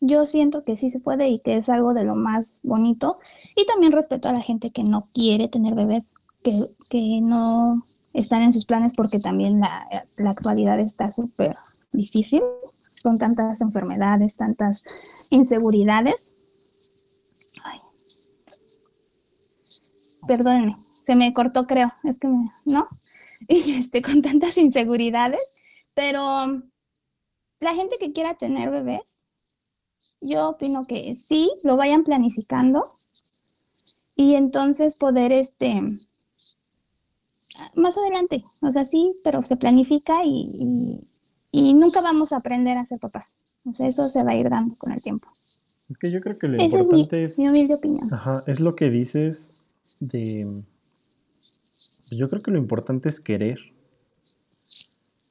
[0.00, 3.16] yo siento que sí se puede y que es algo de lo más bonito.
[3.56, 6.52] Y también respeto a la gente que no quiere tener bebés, que,
[6.90, 7.82] que no
[8.12, 11.56] están en sus planes porque también la, la actualidad está súper
[11.92, 12.42] difícil
[13.02, 14.84] con tantas enfermedades, tantas
[15.30, 16.34] inseguridades.
[17.64, 17.80] Ay.
[20.90, 22.86] Se me cortó, creo, es que me, ¿no?
[23.48, 25.62] Y este, con tantas inseguridades,
[25.94, 26.60] pero
[27.60, 29.16] la gente que quiera tener bebés,
[30.20, 32.84] yo opino que sí, lo vayan planificando
[34.16, 35.80] y entonces poder, este,
[37.74, 40.48] más adelante, o sea, sí, pero se planifica y,
[41.52, 43.34] y, y nunca vamos a aprender a ser papás.
[43.64, 45.28] O sea, eso se va a ir dando con el tiempo.
[45.88, 48.12] Es que yo creo que lo Esa es mi, importante es, mi humilde opinión.
[48.12, 49.62] ajá, es lo que dices
[50.00, 50.62] de...
[52.10, 53.58] Yo creo que lo importante es querer.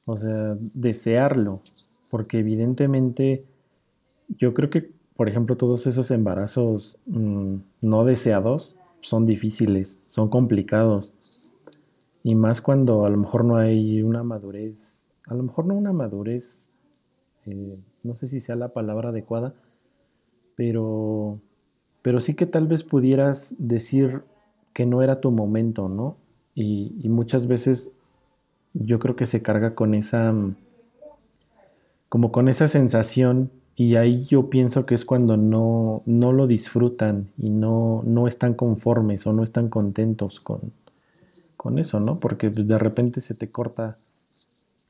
[0.05, 1.61] O sea, desearlo.
[2.09, 3.45] Porque evidentemente
[4.27, 11.13] yo creo que, por ejemplo, todos esos embarazos mm, no deseados son difíciles, son complicados.
[12.23, 15.93] Y más cuando a lo mejor no hay una madurez, a lo mejor no una
[15.93, 16.67] madurez
[17.47, 19.53] eh, no sé si sea la palabra adecuada,
[20.55, 21.39] pero,
[22.01, 24.23] pero sí que tal vez pudieras decir
[24.73, 26.17] que no era tu momento, ¿no?
[26.55, 27.91] Y, y muchas veces
[28.73, 30.33] yo creo que se carga con esa,
[32.09, 37.29] como con esa sensación y ahí yo pienso que es cuando no, no lo disfrutan
[37.37, 40.73] y no, no están conformes o no están contentos con,
[41.55, 42.19] con eso, ¿no?
[42.19, 43.95] Porque de repente se te corta,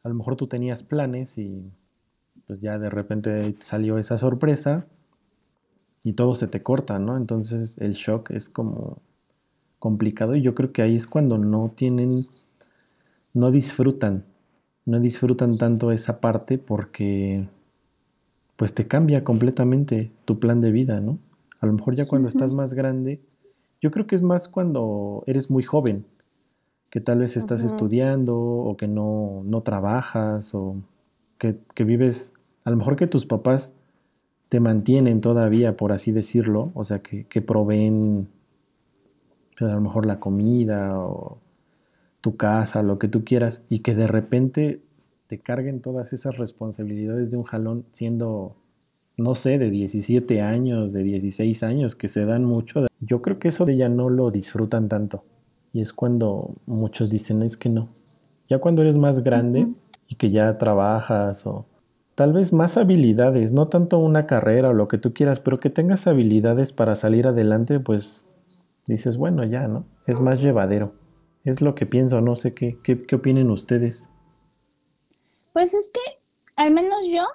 [0.03, 1.69] a lo mejor tú tenías planes y
[2.47, 4.85] pues ya de repente salió esa sorpresa
[6.05, 7.17] y todo se te corta, ¿no?
[7.17, 8.99] Entonces el shock es como
[9.79, 12.11] complicado y yo creo que ahí es cuando no tienen,
[13.33, 14.23] no disfrutan,
[14.85, 17.49] no disfrutan tanto esa parte porque
[18.57, 21.19] pues te cambia completamente tu plan de vida, ¿no?
[21.61, 23.21] A lo mejor ya cuando estás más grande,
[23.81, 26.05] yo creo que es más cuando eres muy joven,
[26.89, 30.77] que tal vez estás estudiando o que no, no trabajas o
[31.37, 33.75] que, que, vives, a lo mejor que tus papás
[34.49, 38.27] te mantienen todavía, por así decirlo, o sea, que, que proveen
[39.57, 41.39] pues, a lo mejor la comida o
[42.21, 44.81] tu casa, lo que tú quieras, y que de repente
[45.27, 48.55] te carguen todas esas responsabilidades de un jalón siendo,
[49.17, 52.87] no sé, de 17 años, de 16 años, que se dan mucho.
[53.01, 55.23] Yo creo que eso de ya no lo disfrutan tanto.
[55.73, 57.89] Y es cuando muchos dicen, es que no.
[58.49, 59.67] Ya cuando eres más grande
[60.09, 61.65] y que ya trabajas o
[62.15, 65.69] tal vez más habilidades, no tanto una carrera o lo que tú quieras, pero que
[65.69, 68.25] tengas habilidades para salir adelante, pues
[68.87, 69.85] dices, bueno, ya, ¿no?
[70.07, 70.93] Es más llevadero.
[71.43, 74.09] Es lo que pienso, no sé qué, qué, qué opinen ustedes.
[75.57, 75.99] Pues es que,
[76.55, 77.25] al menos yo,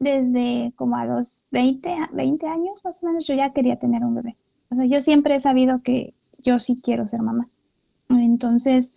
[0.00, 4.16] desde como a los 20, 20 años más o menos, yo ya quería tener un
[4.16, 4.36] bebé.
[4.68, 6.12] O sea, yo siempre he sabido que
[6.42, 7.48] yo sí quiero ser mamá.
[8.08, 8.94] Entonces,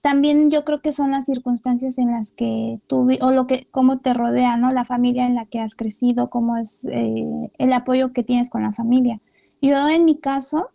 [0.00, 4.00] también yo creo que son las circunstancias en las que tú, o lo que, cómo
[4.00, 4.72] te rodea, ¿no?
[4.72, 8.62] La familia en la que has crecido, cómo es eh, el apoyo que tienes con
[8.62, 9.20] la familia.
[9.60, 10.70] Yo en mi caso,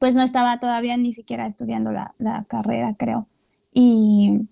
[0.00, 3.28] pues no estaba todavía ni siquiera estudiando la, la carrera, creo.
[3.72, 4.48] Y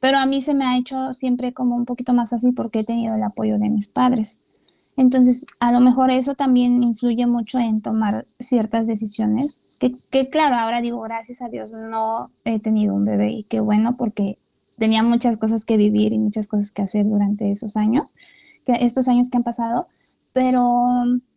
[0.00, 2.84] pero a mí se me ha hecho siempre como un poquito más fácil porque he
[2.84, 4.40] tenido el apoyo de mis padres.
[4.96, 10.82] Entonces, a lo mejor eso también influye mucho en tomar ciertas decisiones, que, claro, ahora
[10.82, 14.36] digo, gracias a Dios no he tenido un bebé y qué bueno porque
[14.78, 18.14] tenía muchas cosas que vivir y muchas cosas que hacer durante esos años,
[18.66, 19.88] que estos años que han pasado,
[20.32, 20.86] pero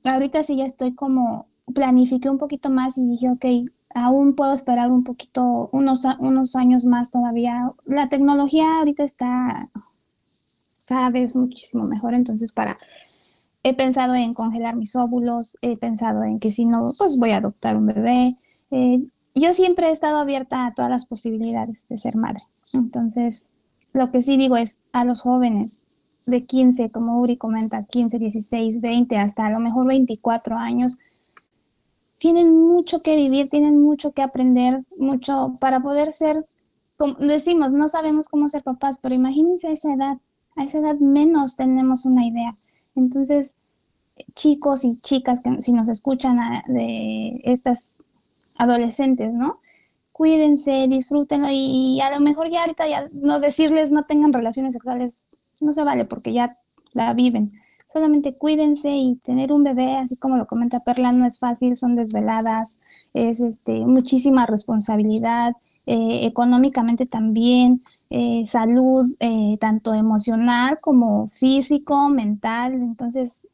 [0.04, 3.45] ahorita sí ya estoy como, planifiqué un poquito más y dije, ok,
[3.95, 7.71] aún puedo esperar un poquito, unos, unos años más todavía.
[7.86, 9.69] La tecnología ahorita está
[10.88, 12.77] cada vez muchísimo mejor, entonces para...
[13.65, 17.38] He pensado en congelar mis óvulos, he pensado en que si no, pues voy a
[17.38, 18.36] adoptar un bebé.
[18.71, 19.01] Eh,
[19.36, 22.41] yo siempre he estado abierta a todas las posibilidades de ser madre.
[22.73, 23.47] Entonces,
[23.93, 25.84] lo que sí digo es a los jóvenes
[26.25, 30.99] de 15, como Uri comenta, 15, 16, 20, hasta a lo mejor 24 años,
[32.23, 36.45] tienen mucho que vivir, tienen mucho que aprender, mucho para poder ser,
[36.95, 40.17] como decimos, no sabemos cómo ser papás, pero imagínense a esa edad,
[40.55, 42.53] a esa edad menos tenemos una idea.
[42.95, 43.57] Entonces,
[44.36, 47.97] chicos y chicas que si nos escuchan de estas
[48.57, 49.57] adolescentes, ¿no?
[50.13, 54.71] Cuídense, disfrútenlo y, y, a lo mejor ya ahorita ya no decirles no tengan relaciones
[54.71, 55.25] sexuales
[55.59, 56.57] no se vale porque ya
[56.93, 57.51] la viven
[57.93, 61.95] solamente cuídense y tener un bebé, así como lo comenta Perla, no es fácil, son
[61.95, 62.79] desveladas,
[63.13, 65.53] es este, muchísima responsabilidad,
[65.86, 72.73] eh, económicamente también, eh, salud, eh, tanto emocional como físico, mental.
[72.73, 73.47] Entonces,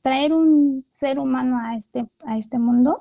[0.00, 2.96] traer un ser humano a este, a este mundo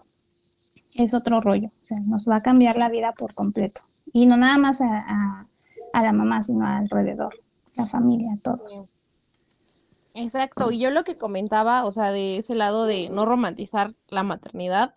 [0.97, 3.79] es otro rollo, o sea, nos va a cambiar la vida por completo.
[4.11, 5.47] Y no nada más a, a,
[5.93, 7.33] a la mamá, sino alrededor,
[7.77, 8.93] la familia, todos.
[10.13, 14.23] Exacto, y yo lo que comentaba, o sea, de ese lado de no romantizar la
[14.23, 14.93] maternidad,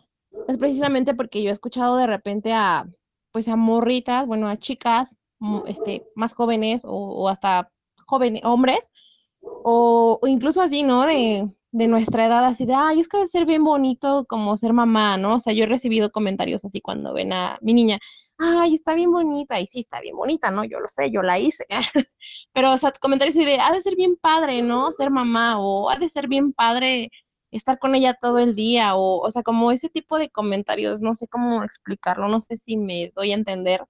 [0.48, 2.86] es precisamente porque yo he escuchado de repente a,
[3.30, 7.70] pues a morritas, bueno, a chicas, mm, este, más jóvenes o, hasta
[8.06, 8.92] jóvenes, hombres,
[9.40, 11.06] o, incluso así, ¿no?
[11.06, 14.72] De, de nuestra edad, así de, ay, es que debe ser bien bonito como ser
[14.72, 15.36] mamá, ¿no?
[15.36, 17.98] O sea, yo he recibido comentarios así cuando ven a mi niña,
[18.38, 20.64] ay, está bien bonita, y sí, está bien bonita, ¿no?
[20.64, 21.66] Yo lo sé, yo la hice.
[22.52, 24.92] Pero, o sea, comentarios de, ha de ser bien padre, ¿no?
[24.92, 27.10] Ser mamá, o ha de ser bien padre
[27.50, 31.14] estar con ella todo el día, o, o sea, como ese tipo de comentarios, no
[31.14, 33.86] sé cómo explicarlo, no sé si me doy a entender,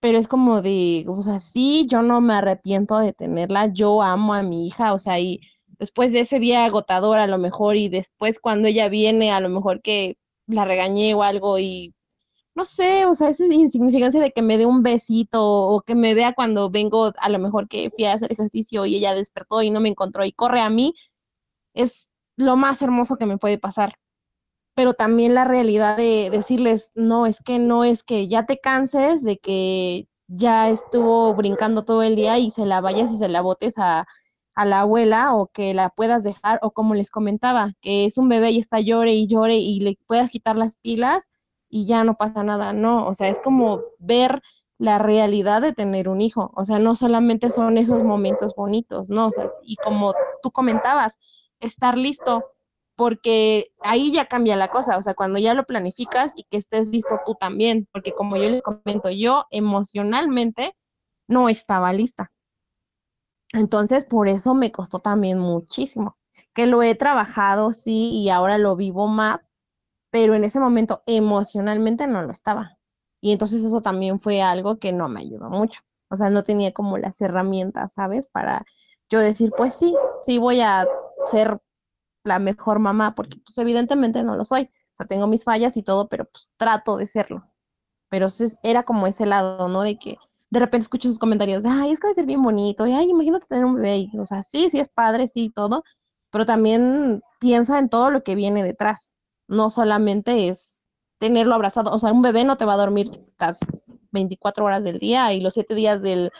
[0.00, 4.34] pero es como de, o sea, sí, yo no me arrepiento de tenerla, yo amo
[4.34, 5.40] a mi hija, o sea, y
[5.80, 9.48] después de ese día agotador a lo mejor y después cuando ella viene a lo
[9.48, 11.92] mejor que la regañé o algo y
[12.56, 16.14] no sé, o sea, esa insignificancia de que me dé un besito o que me
[16.14, 19.70] vea cuando vengo, a lo mejor que fui a hacer ejercicio y ella despertó y
[19.70, 20.94] no me encontró y corre a mí,
[21.74, 23.96] es lo más hermoso que me puede pasar.
[24.74, 29.22] Pero también la realidad de decirles, no, es que no es que ya te canses
[29.22, 33.42] de que ya estuvo brincando todo el día y se la vayas y se la
[33.42, 34.06] botes a,
[34.54, 38.28] a la abuela o que la puedas dejar o como les comentaba, que es un
[38.28, 41.30] bebé y está llore y llore y le puedas quitar las pilas
[41.68, 44.42] y ya no pasa nada, no, o sea, es como ver
[44.78, 49.28] la realidad de tener un hijo, o sea, no solamente son esos momentos bonitos, ¿no?
[49.28, 51.18] O sea, y como tú comentabas,
[51.60, 52.44] estar listo,
[52.94, 56.88] porque ahí ya cambia la cosa, o sea, cuando ya lo planificas y que estés
[56.88, 60.74] listo tú también, porque como yo les comento, yo emocionalmente
[61.28, 62.32] no estaba lista.
[63.52, 66.16] Entonces, por eso me costó también muchísimo,
[66.54, 69.50] que lo he trabajado, sí, y ahora lo vivo más,
[70.16, 72.78] pero en ese momento emocionalmente no lo estaba.
[73.20, 75.82] Y entonces eso también fue algo que no me ayudó mucho.
[76.08, 78.26] O sea, no tenía como las herramientas, ¿sabes?
[78.26, 78.64] Para
[79.10, 80.86] yo decir, pues sí, sí voy a
[81.26, 81.60] ser
[82.24, 84.62] la mejor mamá, porque pues evidentemente no lo soy.
[84.62, 87.52] O sea, tengo mis fallas y todo, pero pues trato de serlo.
[88.08, 88.28] Pero
[88.62, 89.82] era como ese lado, ¿no?
[89.82, 90.16] De que
[90.48, 92.94] de repente escucho sus comentarios de, ay, es que va a ser bien bonito, y
[92.94, 95.84] ay, imagínate tener un bebé, o sea, sí, sí es padre, sí, todo,
[96.30, 99.15] pero también piensa en todo lo que viene detrás
[99.48, 100.88] no solamente es
[101.18, 103.60] tenerlo abrazado, o sea, un bebé no te va a dormir las
[104.10, 106.30] 24 horas del día y los 7 días del,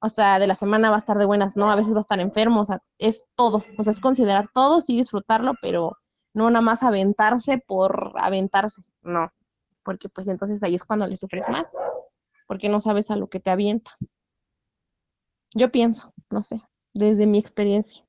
[0.00, 1.70] o sea, de la semana va a estar de buenas, ¿no?
[1.70, 4.80] A veces va a estar enfermo, o sea, es todo, o sea, es considerar todo,
[4.80, 5.98] sí disfrutarlo, pero
[6.34, 9.30] no nada más aventarse por aventarse, no,
[9.82, 11.68] porque pues entonces ahí es cuando le sufres más,
[12.46, 14.12] porque no sabes a lo que te avientas.
[15.54, 16.62] Yo pienso, no sé,
[16.94, 18.06] desde mi experiencia.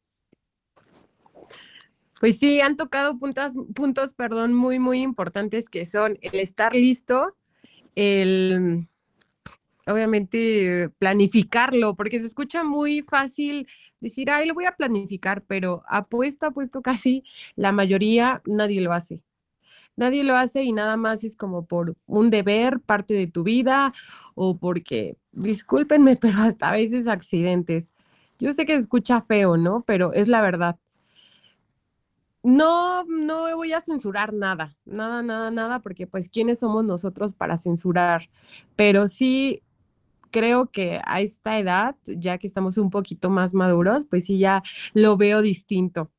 [2.23, 7.35] Pues sí, han tocado puntos, puntos, perdón, muy, muy importantes que son el estar listo,
[7.95, 8.87] el
[9.87, 13.67] obviamente planificarlo, porque se escucha muy fácil
[13.99, 17.25] decir, ay, lo voy a planificar, pero apuesto, apuesto casi
[17.57, 19.21] la mayoría nadie lo hace.
[19.97, 23.93] Nadie lo hace y nada más es como por un deber, parte de tu vida
[24.33, 27.93] o porque, discúlpenme, pero hasta a veces accidentes.
[28.39, 29.83] Yo sé que se escucha feo, ¿no?
[29.85, 30.77] Pero es la verdad.
[32.43, 37.57] No, no voy a censurar nada, nada, nada, nada, porque pues quiénes somos nosotros para
[37.57, 38.29] censurar,
[38.75, 39.63] pero sí
[40.29, 44.61] creo que a esta edad, ya que estamos un poquito más maduros, pues sí ya
[44.93, 46.11] lo veo distinto.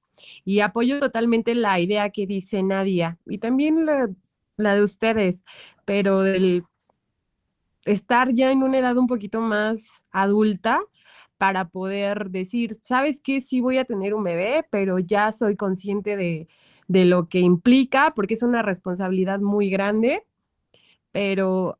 [0.44, 5.44] Y apoyo totalmente la idea que dice Nadia y también la, de ustedes,
[5.84, 6.64] pero del
[7.84, 10.80] estar ya en una edad un poquito más adulta,
[11.38, 13.40] para poder decir, ¿sabes qué?
[13.40, 16.48] Sí voy a tener un bebé, pero ya soy consciente de,
[16.88, 20.24] lo que implica, porque es una responsabilidad muy grande,
[21.12, 21.78] pero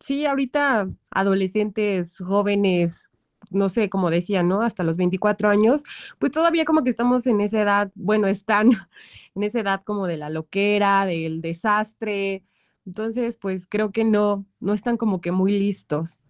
[0.00, 3.10] sí, ahorita adolescentes, jóvenes,
[3.50, 4.62] no sé, como decía, ¿no?
[4.62, 5.82] Hasta los 24 años,
[6.18, 8.70] pues todavía como que estamos en esa edad, bueno, están
[9.34, 12.44] en esa edad como de la loquera, del desastre.
[12.86, 16.20] Entonces, pues creo que no, no están como que muy listos.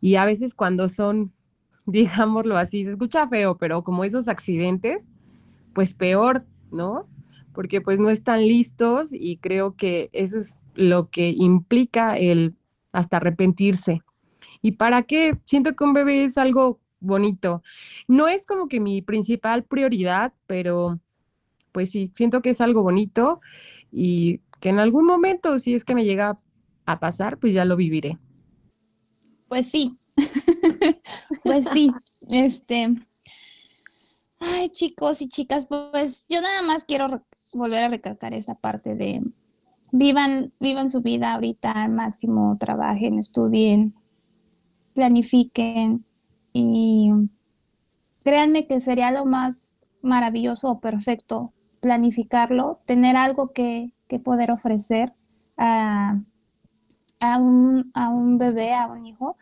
[0.00, 1.32] Y a veces cuando son
[1.86, 5.10] digámoslo así, se escucha feo, pero como esos accidentes,
[5.74, 7.06] pues peor, ¿no?
[7.52, 12.54] Porque pues no están listos y creo que eso es lo que implica el
[12.92, 14.00] hasta arrepentirse.
[14.60, 15.38] ¿Y para qué?
[15.44, 17.62] Siento que un bebé es algo bonito.
[18.06, 21.00] No es como que mi principal prioridad, pero
[21.72, 23.40] pues sí, siento que es algo bonito
[23.90, 26.38] y que en algún momento, si es que me llega
[26.86, 28.18] a pasar, pues ya lo viviré.
[29.48, 29.98] Pues sí,
[31.42, 31.90] pues sí,
[32.30, 32.86] este.
[34.40, 37.24] Ay, chicos y chicas, pues yo nada más quiero
[37.54, 39.22] volver a recalcar esa parte de
[39.92, 43.94] vivan, vivan su vida ahorita al máximo, trabajen, estudien,
[44.94, 46.04] planifiquen
[46.52, 47.10] y
[48.24, 55.12] créanme que sería lo más maravilloso o perfecto planificarlo, tener algo que, que poder ofrecer
[55.56, 56.16] a,
[57.20, 59.36] a, un, a un bebé, a un hijo,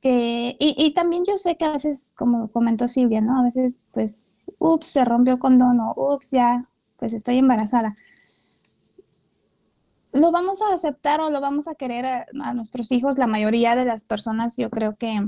[0.00, 3.38] que, y, y, también yo sé que a veces, como comentó Silvia, ¿no?
[3.38, 6.68] A veces, pues, ups, se rompió el condón o ups, ya,
[6.98, 7.94] pues estoy embarazada.
[10.12, 13.18] Lo vamos a aceptar o lo vamos a querer a, nuestros hijos.
[13.18, 15.20] La mayoría de las personas, yo creo que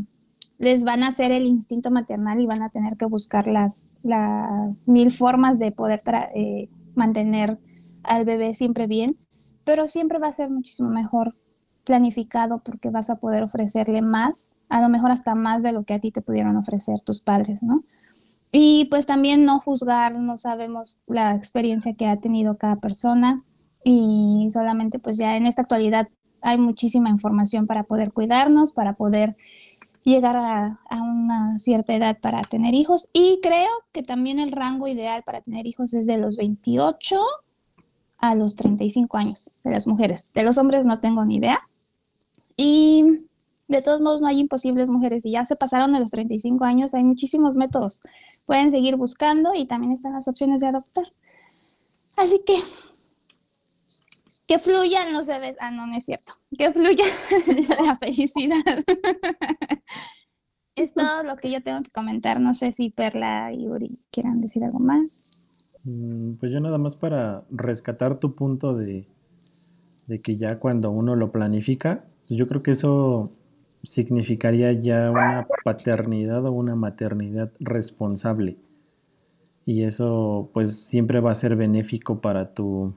[0.58, 4.88] les van a hacer el instinto maternal y van a tener que buscar las, las
[4.88, 6.02] mil formas de poder
[6.34, 7.58] eh, mantener
[8.02, 9.16] al bebé siempre bien,
[9.64, 11.32] pero siempre va a ser muchísimo mejor
[11.84, 15.94] planificado porque vas a poder ofrecerle más a lo mejor hasta más de lo que
[15.94, 17.82] a ti te pudieron ofrecer tus padres, ¿no?
[18.52, 23.44] Y pues también no juzgar, no sabemos la experiencia que ha tenido cada persona
[23.84, 26.08] y solamente pues ya en esta actualidad
[26.42, 29.34] hay muchísima información para poder cuidarnos, para poder
[30.04, 33.08] llegar a, a, una cierta edad para tener hijos.
[33.12, 37.20] Y creo que también el rango ideal para tener hijos es de los 28
[38.18, 40.32] a los 35 años de las mujeres.
[40.32, 41.58] De los hombres no tengo ni idea.
[43.70, 45.22] De todos modos no hay imposibles mujeres.
[45.22, 48.00] Si ya se pasaron de los 35 años, hay muchísimos métodos.
[48.44, 51.04] Pueden seguir buscando y también están las opciones de adoptar.
[52.16, 52.56] Así que
[54.48, 55.56] que fluyan los bebés.
[55.60, 56.32] Ah, no, no es cierto.
[56.58, 57.04] Que fluya
[57.86, 58.84] la felicidad.
[60.74, 62.40] es todo lo que yo tengo que comentar.
[62.40, 65.04] No sé si Perla y Uri quieran decir algo más.
[65.84, 69.06] Mm, pues yo nada más para rescatar tu punto de,
[70.08, 73.30] de que ya cuando uno lo planifica, pues yo creo que eso
[73.82, 78.58] significaría ya una paternidad o una maternidad responsable.
[79.64, 82.94] Y eso pues siempre va a ser benéfico para tu,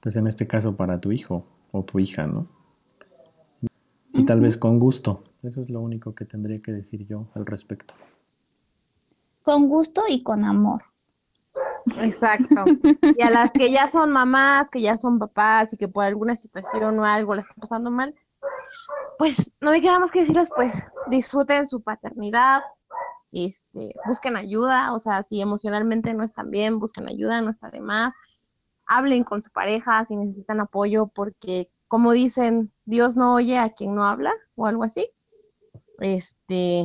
[0.00, 2.46] pues en este caso para tu hijo o tu hija, ¿no?
[4.12, 5.24] Y tal vez con gusto.
[5.42, 7.94] Eso es lo único que tendría que decir yo al respecto.
[9.42, 10.82] Con gusto y con amor.
[12.00, 12.64] Exacto.
[13.16, 16.36] Y a las que ya son mamás, que ya son papás y que por alguna
[16.36, 18.14] situación o algo la están pasando mal,
[19.18, 22.62] pues no me queda más que decirles, pues disfruten su paternidad,
[23.32, 27.80] este, busquen ayuda, o sea, si emocionalmente no están bien, busquen ayuda, no está de
[27.80, 28.14] más,
[28.86, 33.94] hablen con su pareja si necesitan apoyo, porque como dicen, Dios no oye a quien
[33.94, 35.10] no habla o algo así.
[36.00, 36.84] Este,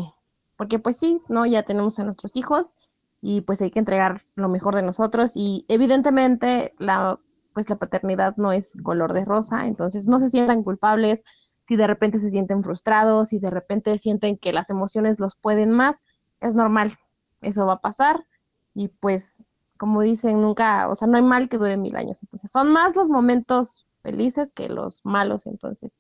[0.58, 2.78] porque pues sí, no, ya tenemos a nuestros hijos
[3.22, 7.20] y pues hay que entregar lo mejor de nosotros y evidentemente la
[7.54, 11.24] pues la paternidad no es color de rosa, entonces no se sientan culpables,
[11.64, 15.72] si de repente se sienten frustrados, si de repente sienten que las emociones los pueden
[15.72, 16.03] más,
[16.41, 16.93] es normal,
[17.41, 18.26] eso va a pasar
[18.74, 19.45] y pues
[19.78, 22.95] como dicen, nunca, o sea, no hay mal que dure mil años, entonces son más
[22.95, 25.95] los momentos felices que los malos, entonces,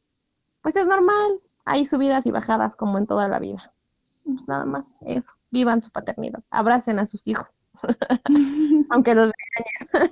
[0.61, 3.73] pues es normal, hay subidas y bajadas como en toda la vida.
[4.25, 7.61] Pues nada más eso, vivan su paternidad, abracen a sus hijos,
[8.89, 10.11] aunque los regañen.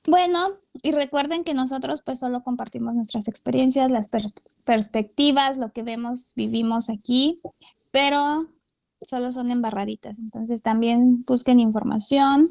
[0.08, 0.40] Bueno,
[0.82, 4.24] y recuerden que nosotros pues solo compartimos nuestras experiencias, las per
[4.66, 7.40] perspectivas, lo que vemos, vivimos aquí,
[7.92, 8.48] pero
[9.02, 10.20] solo son embarraditas.
[10.20, 12.50] Entonces también busquen información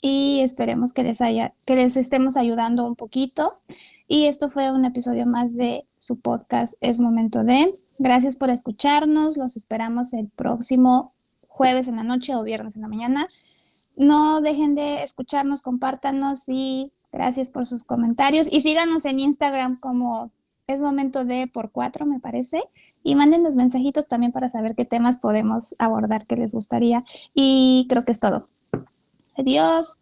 [0.00, 3.60] y esperemos que les haya, que les estemos ayudando un poquito.
[4.08, 7.66] Y esto fue un episodio más de su podcast Es Momento de.
[7.98, 9.36] Gracias por escucharnos.
[9.36, 11.10] Los esperamos el próximo
[11.48, 13.26] jueves en la noche o viernes en la mañana.
[13.96, 18.52] No dejen de escucharnos, compártanos y gracias por sus comentarios.
[18.52, 20.30] Y síganos en Instagram como
[20.66, 22.62] es momento de por cuatro, me parece.
[23.02, 27.04] Y manden los mensajitos también para saber qué temas podemos abordar que les gustaría.
[27.34, 28.44] Y creo que es todo.
[29.36, 30.01] Adiós.